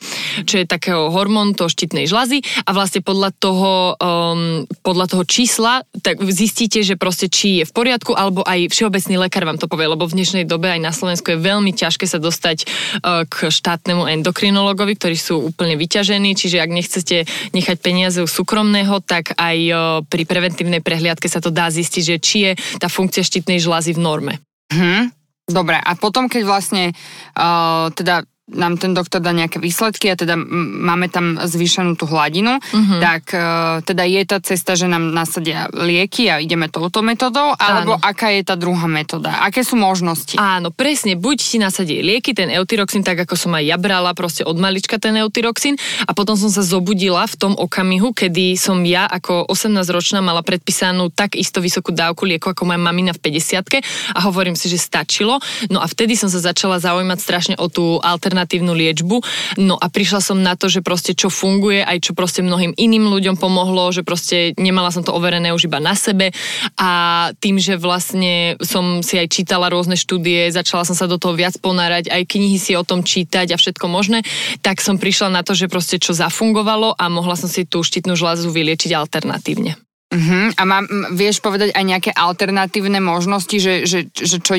[0.49, 5.86] čo je takého hormón to štítnej žlazy a vlastne podľa toho, um, podľa toho čísla
[6.01, 9.86] tak zistíte, že proste či je v poriadku alebo aj všeobecný lekár vám to povie,
[9.86, 12.66] lebo v dnešnej dobe aj na Slovensku je veľmi ťažké sa dostať
[13.04, 17.18] k štátnemu endokrinologovi, ktorí sú úplne vyťažení, čiže ak nechcete
[17.52, 19.74] nechať peniaze u súkromného, tak aj e,
[20.06, 24.04] pri preventívnej prehliadke sa to dá zistiť, že či je tá funkcia štítnej žlázy v
[24.04, 24.34] norme.
[24.74, 25.12] Hm,
[25.46, 30.38] Dobre, a potom, keď vlastne uh, teda nám ten doktor dá nejaké výsledky a teda
[30.38, 33.02] máme tam zvýšenú tú hladinu, uh-huh.
[33.02, 37.98] tak uh, teda je tá cesta, že nám nasadia lieky a ideme touto metodou, alebo
[37.98, 38.06] Áno.
[38.06, 39.41] aká je tá druhá metóda?
[39.41, 40.38] Aké sú možnosti?
[40.38, 44.46] Áno, presne, buď si nasadí lieky, ten eutyroxín, tak ako som aj ja brala proste
[44.46, 45.74] od malička ten eutyroxín
[46.06, 51.10] a potom som sa zobudila v tom okamihu, kedy som ja ako 18-ročná mala predpísanú
[51.10, 53.82] tak isto vysokú dávku lieku ako moja mamina v 50
[54.14, 55.41] a hovorím si, že stačilo.
[55.74, 59.18] No a vtedy som sa začala zaujímať strašne o tú alternatívnu alternatívnu liečbu.
[59.64, 63.08] No a prišla som na to, že proste čo funguje, aj čo proste mnohým iným
[63.08, 66.36] ľuďom pomohlo, že proste nemala som to overené už iba na sebe
[66.76, 66.92] a
[67.40, 71.56] tým, že vlastne som si aj čítala rôzne štúdie, začala som sa do toho viac
[71.64, 74.28] ponárať, aj knihy si o tom čítať a všetko možné,
[74.60, 78.20] tak som prišla na to, že proste čo zafungovalo a mohla som si tú štítnu
[78.20, 79.80] žľazu vyliečiť alternatívne.
[80.12, 80.54] Uh-huh.
[80.54, 84.54] A mám, vieš povedať aj nejaké alternatívne možnosti, že, že, že čo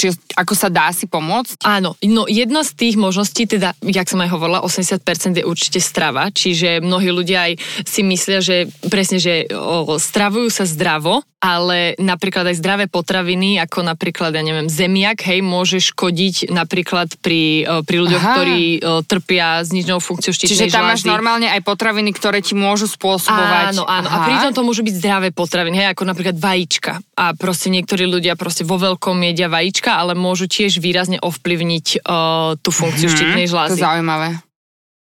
[0.00, 1.60] či, ako sa dá si pomôcť?
[1.68, 5.04] Áno, no jedna z tých možností, teda, jak som aj hovorila, 80%
[5.36, 7.52] je určite strava, čiže mnohí ľudia aj
[7.84, 13.80] si myslia, že presne, že o, stravujú sa zdravo, ale napríklad aj zdravé potraviny, ako
[13.80, 18.32] napríklad, ja neviem, zemiak, hej, môže škodiť napríklad pri, pri ľuďoch, Aha.
[18.36, 18.60] ktorí
[19.08, 20.92] trpia s nižnou funkciou štítnej Čiže tam žlázy.
[20.92, 23.72] máš normálne aj potraviny, ktoré ti môžu spôsobovať.
[23.72, 24.08] Áno, áno.
[24.12, 24.20] Aha.
[24.20, 27.00] A pritom to môžu byť zdravé potraviny, hej, ako napríklad vajíčka.
[27.16, 32.54] A proste niektorí ľudia proste vo veľkom jedia vajíčka, ale môžu tiež výrazne ovplyvniť uh,
[32.60, 33.80] tú funkciu hmm, štítnej žlázy.
[33.80, 34.49] To zaujímavé.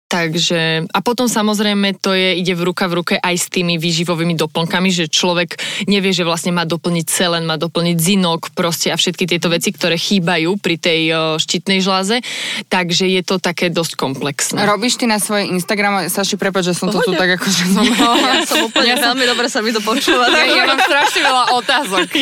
[0.08, 4.40] Takže, a potom samozrejme to je, ide v ruka v ruke aj s tými výživovými
[4.40, 5.60] doplnkami, že človek
[5.92, 10.00] nevie, že vlastne má doplniť selen, má doplniť zinok proste a všetky tieto veci, ktoré
[10.00, 11.02] chýbajú pri tej
[11.44, 12.24] štítnej žláze,
[12.72, 14.64] takže je to také dosť komplexné.
[14.64, 17.84] Robíš ty na svojej Instagrame, Saši, prepáč, že som to tu tak ako že som...
[17.84, 20.32] ja som úplne, ja veľmi dobre sa mi to počúva.
[20.32, 22.08] Ja, ja mám strašne veľa otázok.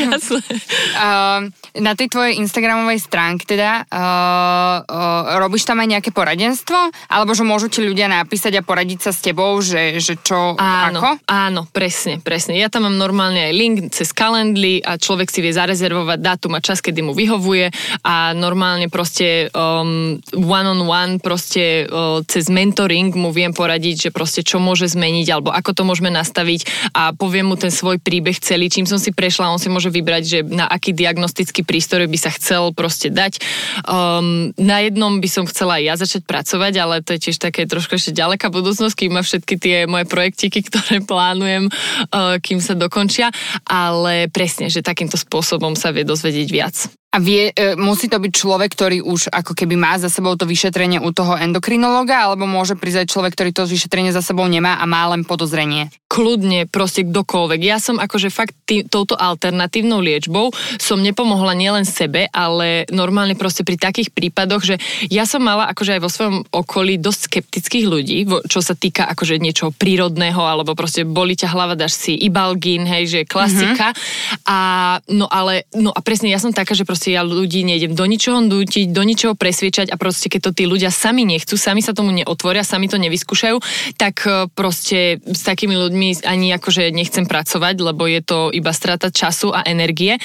[0.96, 6.78] Uh, na tej tvojej Instagramovej stránke teda uh, uh, robíš tam aj nejaké poradenstvo?
[7.12, 11.04] Alebo že môžu ti ľudia napísať a poradiť sa s tebou, že, že čo, áno,
[11.04, 11.12] ako?
[11.28, 12.56] Áno, presne, presne.
[12.56, 16.64] Ja tam mám normálne aj link cez Calendly a človek si vie zarezervovať dátum a
[16.64, 17.76] čas, kedy mu vyhovuje
[18.08, 24.16] a normálne proste um, one on one proste uh, cez mentoring mu viem poradiť, že
[24.16, 28.40] proste čo môže zmeniť alebo ako to môžeme nastaviť a poviem mu ten svoj príbeh
[28.40, 32.18] celý, čím som si prešla, on si môže vybrať, že na aký diagnostický prístroj by
[32.24, 33.44] sa chcel proste dať.
[33.84, 37.65] Um, na jednom by som chcela aj ja začať pracovať, ale to je tiež také
[37.70, 42.74] trošku ešte ďaleká budúcnosť, kým má všetky tie moje projektiky, ktoré plánujem, uh, kým sa
[42.74, 43.30] dokončia,
[43.66, 46.76] ale presne, že takýmto spôsobom sa vie dozvedieť viac.
[47.16, 50.44] A vie, e, musí to byť človek, ktorý už ako keby má za sebou to
[50.44, 54.76] vyšetrenie u toho endokrinológa, alebo môže prísť aj človek, ktorý to vyšetrenie za sebou nemá
[54.76, 55.96] a má len podozrenie?
[56.12, 57.60] Kľudne, proste kdokoľvek.
[57.64, 63.64] Ja som akože fakt tý, touto alternatívnou liečbou som nepomohla nielen sebe, ale normálne proste
[63.64, 64.76] pri takých prípadoch, že
[65.08, 69.40] ja som mala akože aj vo svojom okolí dosť skeptických ľudí, čo sa týka akože
[69.40, 73.96] niečoho prírodného, alebo proste boli ťa hlava, dáš si ibalgín, hej, že klasika.
[73.96, 74.52] Mm-hmm.
[74.52, 74.58] A
[75.16, 78.40] no ale, no a presne ja som taká, že proste ja ľudí nejdem do ničoho
[78.42, 82.16] nutiť, do ničoho presviečať a proste keď to tí ľudia sami nechcú, sami sa tomu
[82.16, 83.58] neotvoria, sami to nevyskúšajú,
[84.00, 89.12] tak e, proste s takými ľuďmi ani akože nechcem pracovať, lebo je to iba strata
[89.12, 90.18] času a energie,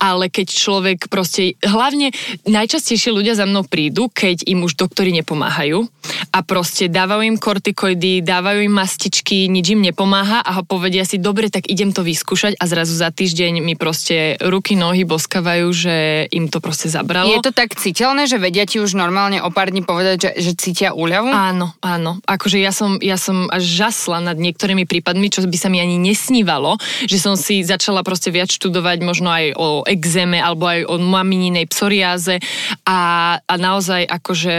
[0.00, 2.12] ale keď človek proste, hlavne
[2.44, 5.86] najčastejšie ľudia za mnou prídu, keď im už doktori nepomáhajú
[6.32, 11.18] a proste dávajú im kortikoidy, dávajú im mastičky, nič im nepomáha a ho povedia si,
[11.18, 12.58] dobre, tak idem to vyskúšať.
[12.58, 15.96] A zrazu za týždeň mi proste ruky, nohy boskávajú, že
[16.30, 17.30] im to proste zabralo.
[17.30, 20.52] Je to tak citeľné, že vedia ti už normálne o pár dní povedať, že, že
[20.58, 21.30] cítia úľavu?
[21.30, 22.18] Áno, áno.
[22.26, 25.96] Akože ja som, ja som až žasla nad niektorými prípadmi, čo by sa mi ani
[25.96, 30.94] nesnívalo, že som si začala proste viac študovať možno aj o exéme alebo aj o
[30.98, 32.42] mamininej psoriáze
[32.84, 33.00] a,
[33.40, 34.56] a naozaj akože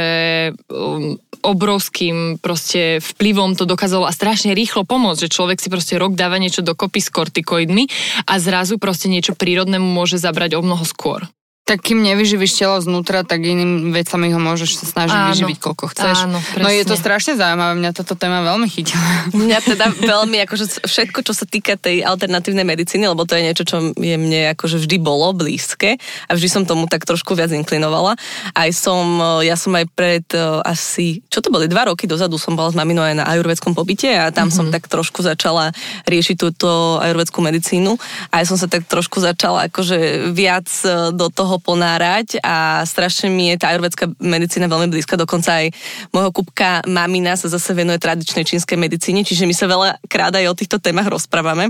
[0.71, 6.17] um, obrovským proste vplyvom to dokázalo a strašne rýchlo pomôcť, že človek si proste rok
[6.17, 7.87] dáva niečo dokopy s kortikoidmi
[8.25, 11.27] a zrazu proste niečo prírodnému môže zabrať o mnoho skôr.
[11.67, 15.91] Tak kým nevyživíš telo znútra, tak iným vecami ho môžeš sa snažiť áno, vyživiť, koľko
[15.91, 16.15] chceš.
[16.23, 19.03] Áno, no je to strašne zaujímavé, mňa táto téma veľmi chytila.
[19.35, 23.67] Mňa teda veľmi, akože všetko, čo sa týka tej alternatívnej medicíny, lebo to je niečo,
[23.67, 28.15] čo je mne akože vždy bolo blízke a vždy som tomu tak trošku viac inklinovala.
[28.55, 32.55] Aj som, ja som aj pred uh, asi, čo to boli, dva roky dozadu som
[32.55, 34.55] bola s maminou aj na ajurvedskom pobyte a tam mm-hmm.
[34.55, 34.73] som mhm.
[34.73, 35.75] tak trošku začala
[36.07, 37.99] riešiť túto ajurvedskú medicínu
[38.31, 43.53] a som sa tak trošku začala akože viac e, do toho ponárať a strašne mi
[43.53, 45.73] je tá ajurvedská medicína veľmi blízka, dokonca aj
[46.13, 50.45] môjho kubka mamina sa zase venuje tradičnej čínskej medicíne, čiže my sa veľa krát aj
[50.47, 51.69] o týchto témach rozprávame.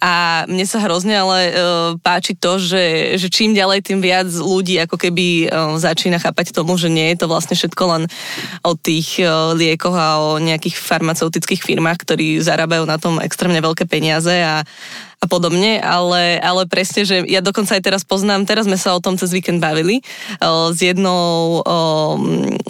[0.00, 1.54] A mne sa hrozne ale uh,
[2.00, 6.76] páči to, že, že čím ďalej, tým viac ľudí ako keby uh, začína chápať tomu,
[6.80, 8.02] že nie je to vlastne všetko len
[8.64, 13.88] o tých uh, liekoch a o nejakých farmaceutických firmách, ktorí zarábajú na tom extrémne veľké
[13.88, 14.62] peniaze a,
[15.26, 19.02] a podobne, ale, ale presne, že ja dokonca aj teraz poznám, teraz sme sa o
[19.02, 19.98] tom cez víkend bavili
[20.38, 21.62] o, s jednou o,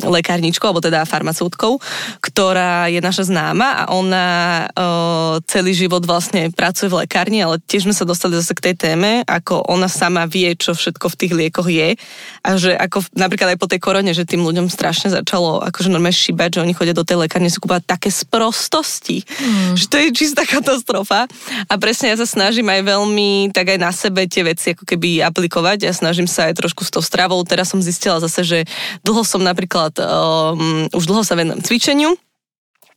[0.09, 1.77] lekárničkou, alebo teda farmaceutkou,
[2.25, 4.27] ktorá je naša známa a ona
[4.73, 8.75] o, celý život vlastne pracuje v lekárni, ale tiež sme sa dostali zase k tej
[8.89, 12.01] téme, ako ona sama vie, čo všetko v tých liekoch je
[12.41, 16.17] a že ako napríklad aj po tej korone, že tým ľuďom strašne začalo akože normálne
[16.17, 19.75] šíbať, že oni chodia do tej lekárne si kúpať také sprostosti, mm.
[19.77, 21.29] že to je čistá katastrofa
[21.69, 25.25] a presne ja sa snažím aj veľmi tak aj na sebe tie veci ako keby
[25.27, 27.43] aplikovať a snažím sa aj trošku s tou stravou.
[27.43, 28.59] Teraz som zistila zase, že
[29.03, 32.15] dlho som napríklad, um, už dlho sa venujem cvičeniu,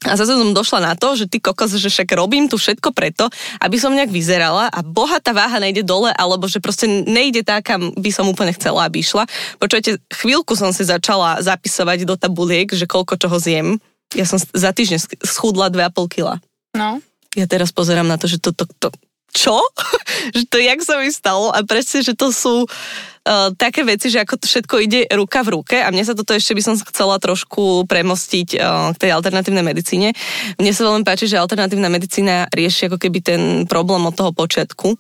[0.08, 3.28] a zase som došla na to, že ty kokos, že však robím tu všetko preto,
[3.60, 7.68] aby som nejak vyzerala a boha tá váha nejde dole, alebo že proste nejde tak,
[7.68, 9.28] kam by som úplne chcela, aby išla.
[9.60, 13.76] Počujete, chvíľku som si začala zapisovať do tabuliek, že koľko čoho zjem.
[14.16, 16.40] Ja som za týždeň schudla 2,5 kila.
[16.80, 17.04] No.
[17.36, 18.96] Ja teraz pozerám na to, že to, to, to,
[19.32, 19.60] čo?
[20.36, 24.24] že to jak sa mi stalo a presne, že to sú uh, také veci, že
[24.24, 27.22] ako to všetko ide ruka v ruke a mne sa toto ešte by som chcela
[27.22, 30.18] trošku premostiť uh, k tej alternatívnej medicíne.
[30.58, 34.98] Mne sa veľmi páči, že alternatívna medicína rieši ako keby ten problém od toho počiatku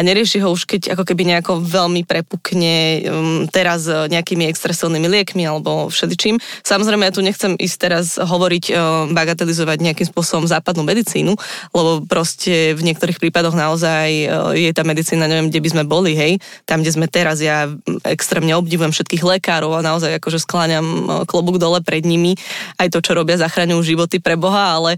[0.00, 5.44] a nerieši ho už, keď ako keby nejako veľmi prepukne um, teraz nejakými extresívnymi liekmi
[5.44, 6.40] alebo všeličím.
[6.64, 11.36] Samozrejme, ja tu nechcem ísť teraz hovoriť, um, bagatelizovať nejakým spôsobom západnú medicínu,
[11.76, 16.16] lebo proste v niektorých prípadoch naozaj uh, je tá medicína, neviem, kde by sme boli,
[16.16, 17.68] hej, tam, kde sme teraz, ja
[18.08, 22.40] extrémne obdivujem všetkých lekárov a naozaj akože skláňam klobúk dole pred nimi,
[22.80, 24.96] aj to, čo robia, zachraňujú životy pre Boha, ale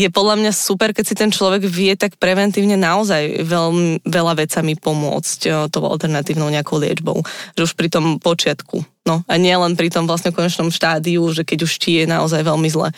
[0.00, 4.72] je podľa mňa super, keď si ten človek vie tak preventívne naozaj veľmi veľa vecami
[4.80, 7.20] pomôcť eh, tou alternatívnou nejakou liečbou.
[7.60, 8.80] Že už pri tom počiatku.
[9.04, 12.40] No a nie len pri tom vlastne konečnom štádiu, že keď už ti je naozaj
[12.44, 12.92] veľmi zle.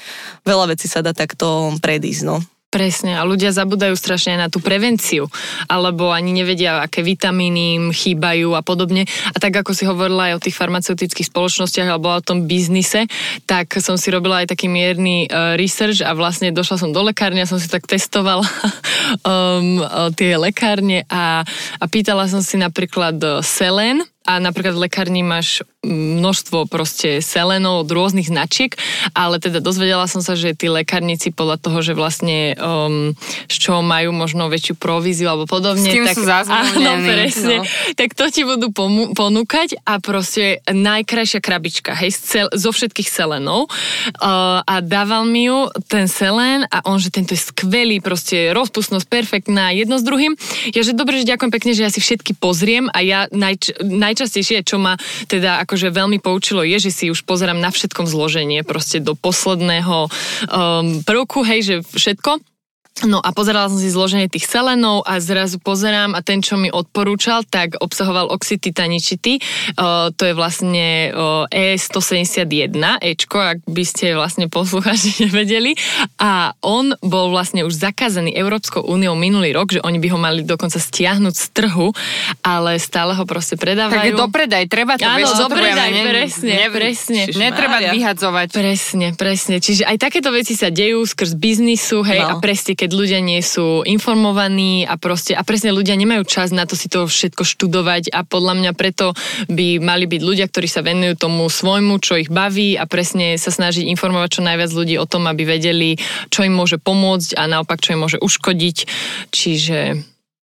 [0.47, 2.43] Veľa vecí sa dá takto predísť, no.
[2.73, 5.29] Presne, a ľudia zabudajú strašne na tú prevenciu,
[5.69, 9.05] alebo ani nevedia, aké vitamíny im chýbajú a podobne.
[9.29, 13.05] A tak ako si hovorila aj o tých farmaceutických spoločnostiach alebo o tom biznise,
[13.45, 17.45] tak som si robila aj taký mierny uh, research a vlastne došla som do lekárne
[17.45, 18.49] a som si tak testovala
[19.29, 19.85] um,
[20.17, 21.45] tie lekárne a,
[21.77, 27.83] a pýtala som si napríklad uh, selen, a napríklad v lekárni máš množstvo proste selenov
[27.83, 28.79] od rôznych značiek,
[29.19, 33.19] ale teda dozvedela som sa, že tí lekárnici podľa toho, že vlastne um,
[33.51, 35.83] z čoho majú možno väčšiu províziu alebo podobne.
[35.83, 37.67] S tým tak, sú Áno, presne.
[37.67, 37.67] no.
[37.99, 43.67] Tak to ti budú pomu- ponúkať a proste najkrajšia krabička, hej, cel- zo všetkých selenov.
[44.23, 49.11] Uh, a dával mi ju ten selen a on, že tento je skvelý, proste rozpustnosť
[49.11, 50.39] perfektná, jedno s druhým.
[50.71, 53.83] Ja, že dobre, že ďakujem pekne, že ja si všetky pozriem a ja najč-
[54.13, 58.61] najčastejšie, čo ma teda akože veľmi poučilo, je, že si už pozerám na všetkom zloženie,
[58.63, 62.52] proste do posledného um, prvku, hej, že všetko.
[63.03, 66.71] No a pozerala som si zloženie tých selenov a zrazu pozerám a ten, čo mi
[66.71, 69.43] odporúčal, tak obsahoval oxid titaničity.
[69.75, 72.71] Uh, to je vlastne uh, E171,
[73.03, 75.75] Ečko, ak by ste vlastne poslucháči nevedeli.
[76.19, 80.41] A on bol vlastne už zakázaný Európskou úniou minulý rok, že oni by ho mali
[80.43, 81.91] dokonca stiahnuť z trhu,
[82.41, 84.15] ale stále ho proste predávajú.
[84.15, 87.21] Tak dopredaj, treba to, Áno, dopredaj, ne- presne, presne.
[87.35, 88.49] Netreba vyhadzovať.
[88.53, 89.57] Presne, presne.
[89.59, 92.39] Čiže aj takéto veci sa dejú skrz biznisu, hej, No.
[92.39, 96.69] a presne, keď ľudia nie sú informovaní a proste, a presne ľudia nemajú čas na
[96.69, 99.17] to si to všetko študovať a podľa mňa preto
[99.49, 103.49] by mali byť ľudia, ktorí sa venujú tomu svojmu, čo ich baví a presne sa
[103.49, 105.97] snažiť informovať čo najviac ľudí o tom, aby vedeli,
[106.29, 108.77] čo im môže pomôcť a naopak, čo im môže uškodiť.
[109.33, 110.12] Čiže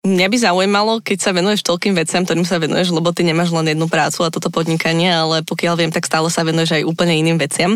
[0.06, 3.74] Mňa by zaujímalo, keď sa venuješ toľkým veciam, ktorým sa venuješ, lebo ty nemáš len
[3.74, 7.42] jednu prácu a toto podnikanie, ale pokiaľ viem, tak stále sa venuješ aj úplne iným
[7.42, 7.74] veciam.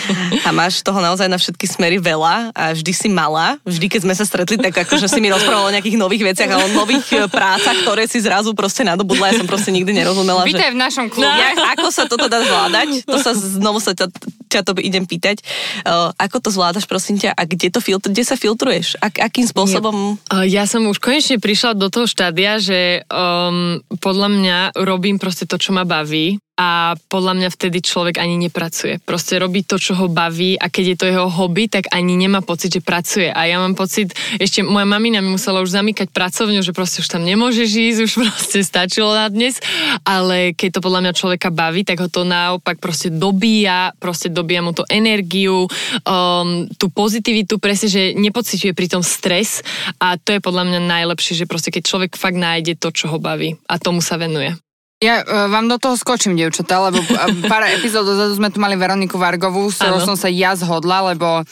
[0.46, 3.58] A máš toho naozaj na všetky smery veľa a vždy si mala.
[3.62, 6.56] Vždy, keď sme sa stretli, tak akože si mi rozprával o nejakých nových veciach a
[6.60, 9.30] o nových e, prácach, ktoré si zrazu proste nadobudla.
[9.30, 10.54] Ja som proste nikdy nerozumela, že...
[10.54, 11.30] Vítaj v našom klube.
[11.30, 13.06] Ja, ako sa toto dá zvládať?
[13.06, 14.10] To sa znovu sa ťa,
[14.50, 15.40] ťa to idem pýtať.
[15.86, 18.98] Uh, ako to zvládaš, prosím ťa, a kde, to filtr, kde sa filtruješ?
[18.98, 20.18] Ak, akým spôsobom?
[20.28, 25.44] Uh, Ja som už konečne prišla do toho štádia, že um, podľa mňa robím proste
[25.48, 29.02] to, čo ma baví a podľa mňa vtedy človek ani nepracuje.
[29.02, 32.38] Proste robí to, čo ho baví a keď je to jeho hobby, tak ani nemá
[32.38, 33.34] pocit, že pracuje.
[33.34, 37.10] A ja mám pocit, ešte moja mamina mi musela už zamykať pracovňu, že proste už
[37.10, 39.58] tam nemôže ísť, už proste stačilo na dnes,
[40.06, 44.62] ale keď to podľa mňa človeka baví, tak ho to naopak proste dobíja, proste dobíja
[44.62, 45.66] mu to energiu,
[46.06, 49.66] um, tú pozitivitu, presne, že nepociťuje pri tom stres
[49.98, 53.18] a to je podľa mňa najlepšie, že proste keď človek fakt nájde to, čo ho
[53.18, 54.54] baví a tomu sa venuje.
[55.02, 57.02] Ja uh, vám do toho skočím, dievčatá, lebo
[57.50, 61.42] pár epizód dozadu sme tu mali Veroniku Vargovú, s ktorou som sa ja zhodla, lebo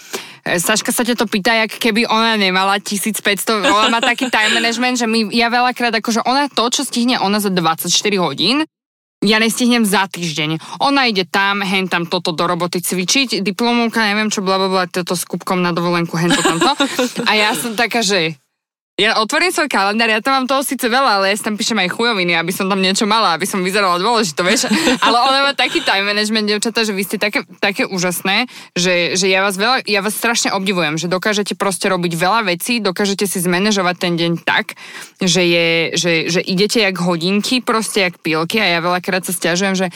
[0.46, 4.54] e, Saška sa ťa to pýta, jak keby ona nemala 1500, ona má taký time
[4.54, 7.90] management, že my, ja veľakrát, akože ona to, čo stihne ona za 24
[8.22, 8.62] hodín,
[9.20, 10.80] ja nestihnem za týždeň.
[10.80, 14.84] Ona ide tam, hen tam toto do roboty cvičiť, diplomovka, neviem čo, bla bla bla,
[14.88, 16.72] toto s kúbkom na dovolenku, hen to tamto.
[17.28, 18.40] A ja som taká, že
[19.00, 21.80] ja otvorím svoj kalendár, ja tam mám toho síce veľa, ale ja si tam píšem
[21.80, 24.68] aj chujoviny, aby som tam niečo mala, aby som vyzerala dôležito, vieš.
[25.06, 28.44] Ale ona má taký time management, devčata, že vy ste také, také úžasné,
[28.76, 32.84] že, že ja, vás veľa, ja vás strašne obdivujem, že dokážete proste robiť veľa vecí,
[32.84, 34.76] dokážete si zmanéžovať ten deň tak,
[35.16, 39.80] že, je, že, že idete jak hodinky, proste jak pilky a ja veľakrát sa stiažujem,
[39.80, 39.86] že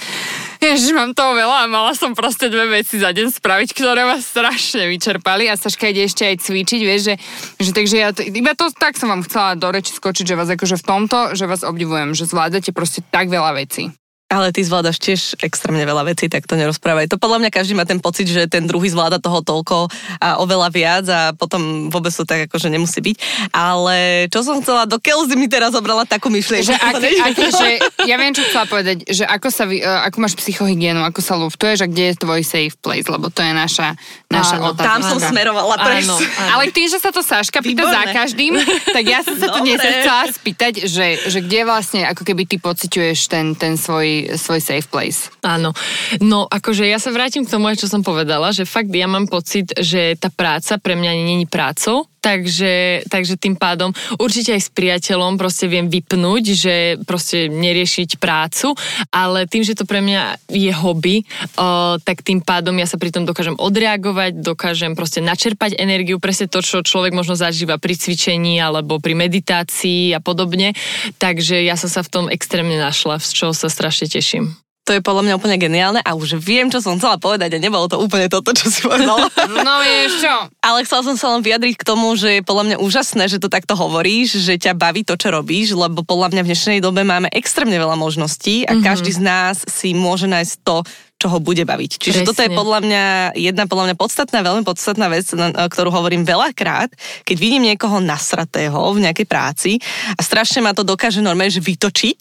[0.72, 4.16] Ježiš, mám toho veľa a mala som proste dve veci za deň spraviť, ktoré ma
[4.16, 7.14] strašne vyčerpali a Saška ide ešte aj cvičiť, vieš, že,
[7.60, 10.48] že takže ja to, iba to tak som vám chcela do reči skočiť, že vás
[10.48, 13.92] akože v tomto, že vás obdivujem, že zvládate proste tak veľa vecí.
[14.32, 17.12] Ale ty zvládaš tiež extrémne veľa vecí, tak to nerozprávaj.
[17.12, 20.68] To podľa mňa každý má ten pocit, že ten druhý zvláda toho toľko a oveľa
[20.72, 23.16] viac a potom vôbec to tak akože nemusí byť.
[23.52, 26.72] Ale čo som chcela, do Kelzy mi teraz zobrala takú myšlienku.
[26.72, 26.94] Že, ak,
[27.28, 27.68] ak, že
[28.08, 31.84] ja viem, čo chcela povedať, že ako, sa, uh, ako máš psychohygienu, ako sa luftuješ
[31.84, 33.92] a kde je tvoj safe place, lebo to je naša,
[34.32, 34.88] naša Áno, otázka.
[34.88, 36.26] Tam som smerovala Áno, presne.
[36.40, 36.50] áno.
[36.58, 37.92] Ale tým, že sa to Saška pýta Výborné.
[37.92, 38.52] za každým,
[38.88, 39.92] tak ja som sa tu dnes Dobre.
[40.00, 44.88] chcela spýtať, že, že kde vlastne, ako keby ty pociťuješ ten, ten svoj, svoj safe
[44.88, 45.28] place.
[45.42, 45.74] Áno.
[46.22, 49.74] No, akože ja sa vrátim k tomu, čo som povedala, že fakt ja mám pocit,
[49.74, 55.36] že tá práca pre mňa není prácou, takže, takže tým pádom určite aj s priateľom
[55.36, 58.72] proste viem vypnúť, že proste neriešiť prácu,
[59.12, 61.28] ale tým, že to pre mňa je hobby,
[61.60, 66.48] o, tak tým pádom ja sa pri tom dokážem odreagovať, dokážem proste načerpať energiu, presne
[66.48, 70.72] to, čo človek možno zažíva pri cvičení alebo pri meditácii a podobne,
[71.20, 74.63] takže ja som sa v tom extrémne našla, z čoho sa strašne teším.
[74.84, 77.88] To je podľa mňa úplne geniálne a už viem, čo som chcela povedať a nebolo
[77.88, 79.32] to úplne toto, čo si povedala.
[79.64, 80.34] No vieš čo?
[80.60, 83.48] Ale chcela som sa len vyjadriť k tomu, že je podľa mňa úžasné, že to
[83.48, 87.32] takto hovoríš, že ťa baví to, čo robíš, lebo podľa mňa v dnešnej dobe máme
[87.32, 88.84] extrémne veľa možností a mm-hmm.
[88.84, 90.84] každý z nás si môže nájsť to,
[91.24, 91.92] čo ho bude baviť.
[91.96, 92.28] Čiže Presne.
[92.28, 95.24] toto je podľa mňa jedna podľa mňa podstatná, veľmi podstatná vec,
[95.72, 96.92] ktorú hovorím veľakrát,
[97.24, 99.80] keď vidím niekoho nasratého v nejakej práci
[100.12, 102.20] a strašne ma to dokáže normálne že vytočiť,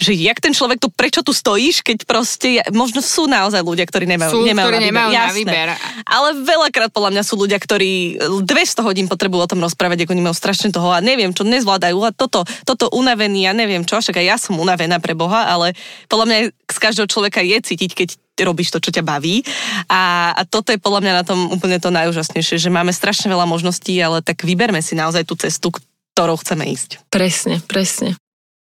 [0.00, 4.08] že jak ten človek tu, prečo tu stojíš, keď proste, možno sú naozaj ľudia, ktorí
[4.08, 5.68] nemajú, Sú, nemajú, ktorí na, nemajú výber, na výber.
[6.08, 8.16] Ale veľakrát podľa mňa sú ľudia, ktorí
[8.48, 12.00] 200 hodín potrebujú o tom rozprávať, ako oni majú strašne toho a neviem, čo nezvládajú
[12.00, 15.76] a toto, toto unavený, ja neviem čo, však aj ja som unavená pre Boha, ale
[16.08, 18.08] podľa mňa z každého človeka je cítiť, keď
[18.44, 19.42] robíš to, čo ťa baví.
[19.88, 23.48] A, a toto je podľa mňa na tom úplne to najúžasnejšie, že máme strašne veľa
[23.48, 25.72] možností, ale tak vyberme si naozaj tú cestu,
[26.14, 27.02] ktorou chceme ísť.
[27.08, 28.18] Presne, presne.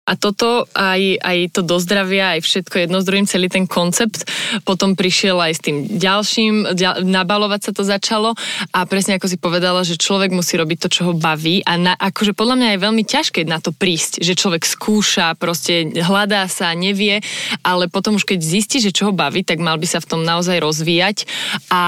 [0.10, 4.26] A toto, aj, aj to do zdravia, aj všetko jedno s druhým, celý ten koncept
[4.66, 8.34] potom prišiel aj s tým ďalším, ďal, nabalovať sa to začalo.
[8.74, 11.62] A presne ako si povedala, že človek musí robiť to, čo ho baví.
[11.70, 15.86] A na, akože podľa mňa je veľmi ťažké na to prísť, že človek skúša, proste
[15.94, 17.22] hľadá sa, nevie,
[17.62, 20.22] ale potom už keď zistí, že čo ho baví, tak mal by sa v tom
[20.26, 21.30] naozaj rozvíjať.
[21.70, 21.84] A,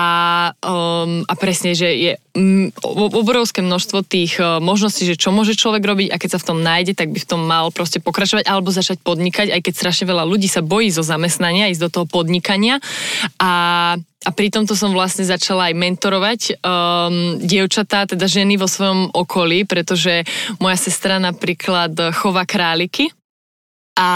[0.61, 2.77] um, a presne, že je mm,
[3.17, 6.59] obrovské množstvo tých uh, možností, že čo môže človek robiť a keď sa v tom
[6.61, 10.27] nájde, tak by v tom mal proste pokračovať alebo začať podnikať, aj keď strašne veľa
[10.27, 12.83] ľudí sa bojí zo zamestnania, ísť do toho podnikania.
[13.39, 19.09] A a pri tomto som vlastne začala aj mentorovať um, dievčatá, teda ženy vo svojom
[19.17, 20.29] okolí, pretože
[20.61, 23.09] moja sestra napríklad chová králiky.
[23.97, 24.09] A,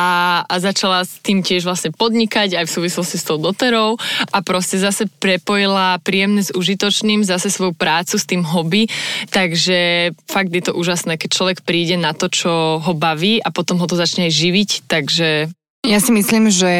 [0.46, 3.98] a začala s tým tiež vlastne podnikať aj v súvislosti s tou doterou
[4.32, 8.88] a proste zase prepojila príjemné s užitočným, zase svoju prácu s tým hobby,
[9.34, 13.82] takže fakt je to úžasné, keď človek príde na to, čo ho baví a potom
[13.82, 15.50] ho to začne aj živiť, takže
[15.86, 16.72] Ja si myslím, že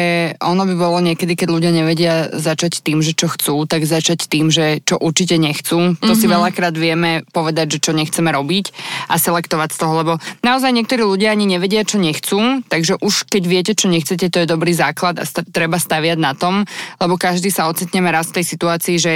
[0.42, 4.50] ono by bolo niekedy, keď ľudia nevedia začať tým, že čo chcú, tak začať tým,
[4.50, 5.94] že čo určite nechcú.
[6.02, 8.74] To si veľakrát vieme povedať, že čo nechceme robiť
[9.06, 13.42] a selektovať z toho, lebo naozaj niektorí ľudia ani nevedia, čo nechcú, takže už keď
[13.46, 16.66] viete, čo nechcete, to je dobrý základ a sta- treba staviať na tom,
[16.98, 19.12] lebo každý sa ocitneme raz v tej situácii, že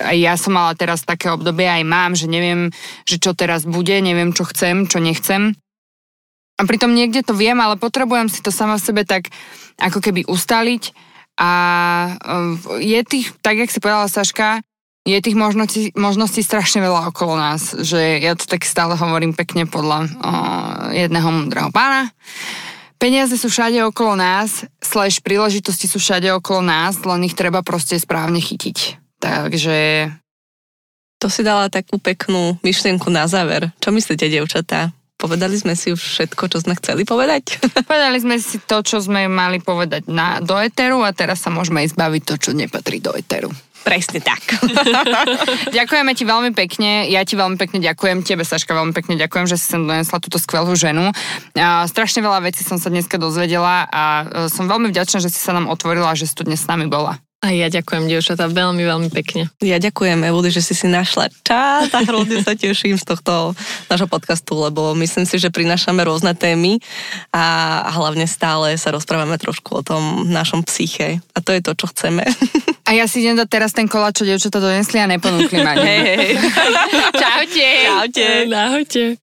[0.00, 2.72] aj ja som mala teraz také obdobie, aj mám, že neviem,
[3.04, 5.52] že čo teraz bude, neviem, čo chcem, čo nechcem.
[6.60, 9.32] A pritom niekde to viem, ale potrebujem si to sama v sebe tak
[9.80, 10.92] ako keby ustaliť
[11.40, 11.50] a
[12.20, 14.60] uh, je tých, tak jak si povedala Saška,
[15.08, 19.64] je tých možností, možností strašne veľa okolo nás, že ja to tak stále hovorím pekne
[19.64, 22.12] podľa uh, jedného múdreho pána.
[23.00, 27.96] Peniaze sú všade okolo nás, slash príležitosti sú všade okolo nás, len ich treba proste
[27.96, 29.00] správne chytiť.
[29.24, 29.76] Takže
[31.20, 33.68] To si dala takú peknú myšlienku na záver.
[33.76, 34.88] Čo myslíte, devčatá?
[35.20, 37.60] Povedali sme si už všetko, čo sme chceli povedať?
[37.90, 41.84] povedali sme si to, čo sme mali povedať na, do Eteru a teraz sa môžeme
[41.84, 43.52] ísť baviť to, čo nepatrí do Eteru.
[43.80, 44.40] Presne tak.
[45.76, 49.56] Ďakujeme ti veľmi pekne, ja ti veľmi pekne ďakujem, tebe Saška veľmi pekne ďakujem, že
[49.56, 51.12] si sem donesla túto skvelú ženu.
[51.56, 55.40] A strašne veľa vecí som sa dneska dozvedela a e, som veľmi vďačná, že si
[55.40, 57.20] sa nám otvorila a že si tu dnes s nami bola.
[57.40, 59.48] A ja ďakujem, dievčatá, veľmi, veľmi pekne.
[59.64, 63.56] Ja ďakujem, Evody, že si si našla čas a hrozne sa teším z tohto
[63.88, 66.84] nášho podcastu, lebo myslím si, že prinášame rôzne témy
[67.32, 71.88] a hlavne stále sa rozprávame trošku o tom našom psyche a to je to, čo
[71.96, 72.28] chceme.
[72.90, 75.78] A ja si idem dať teraz ten koláč, čo dievčatá donesli a neponúkli ma.
[75.78, 76.34] Hej, hej, hej.
[77.22, 77.68] Čaute.
[77.86, 78.26] Čaute.
[78.50, 79.29] Ahojte.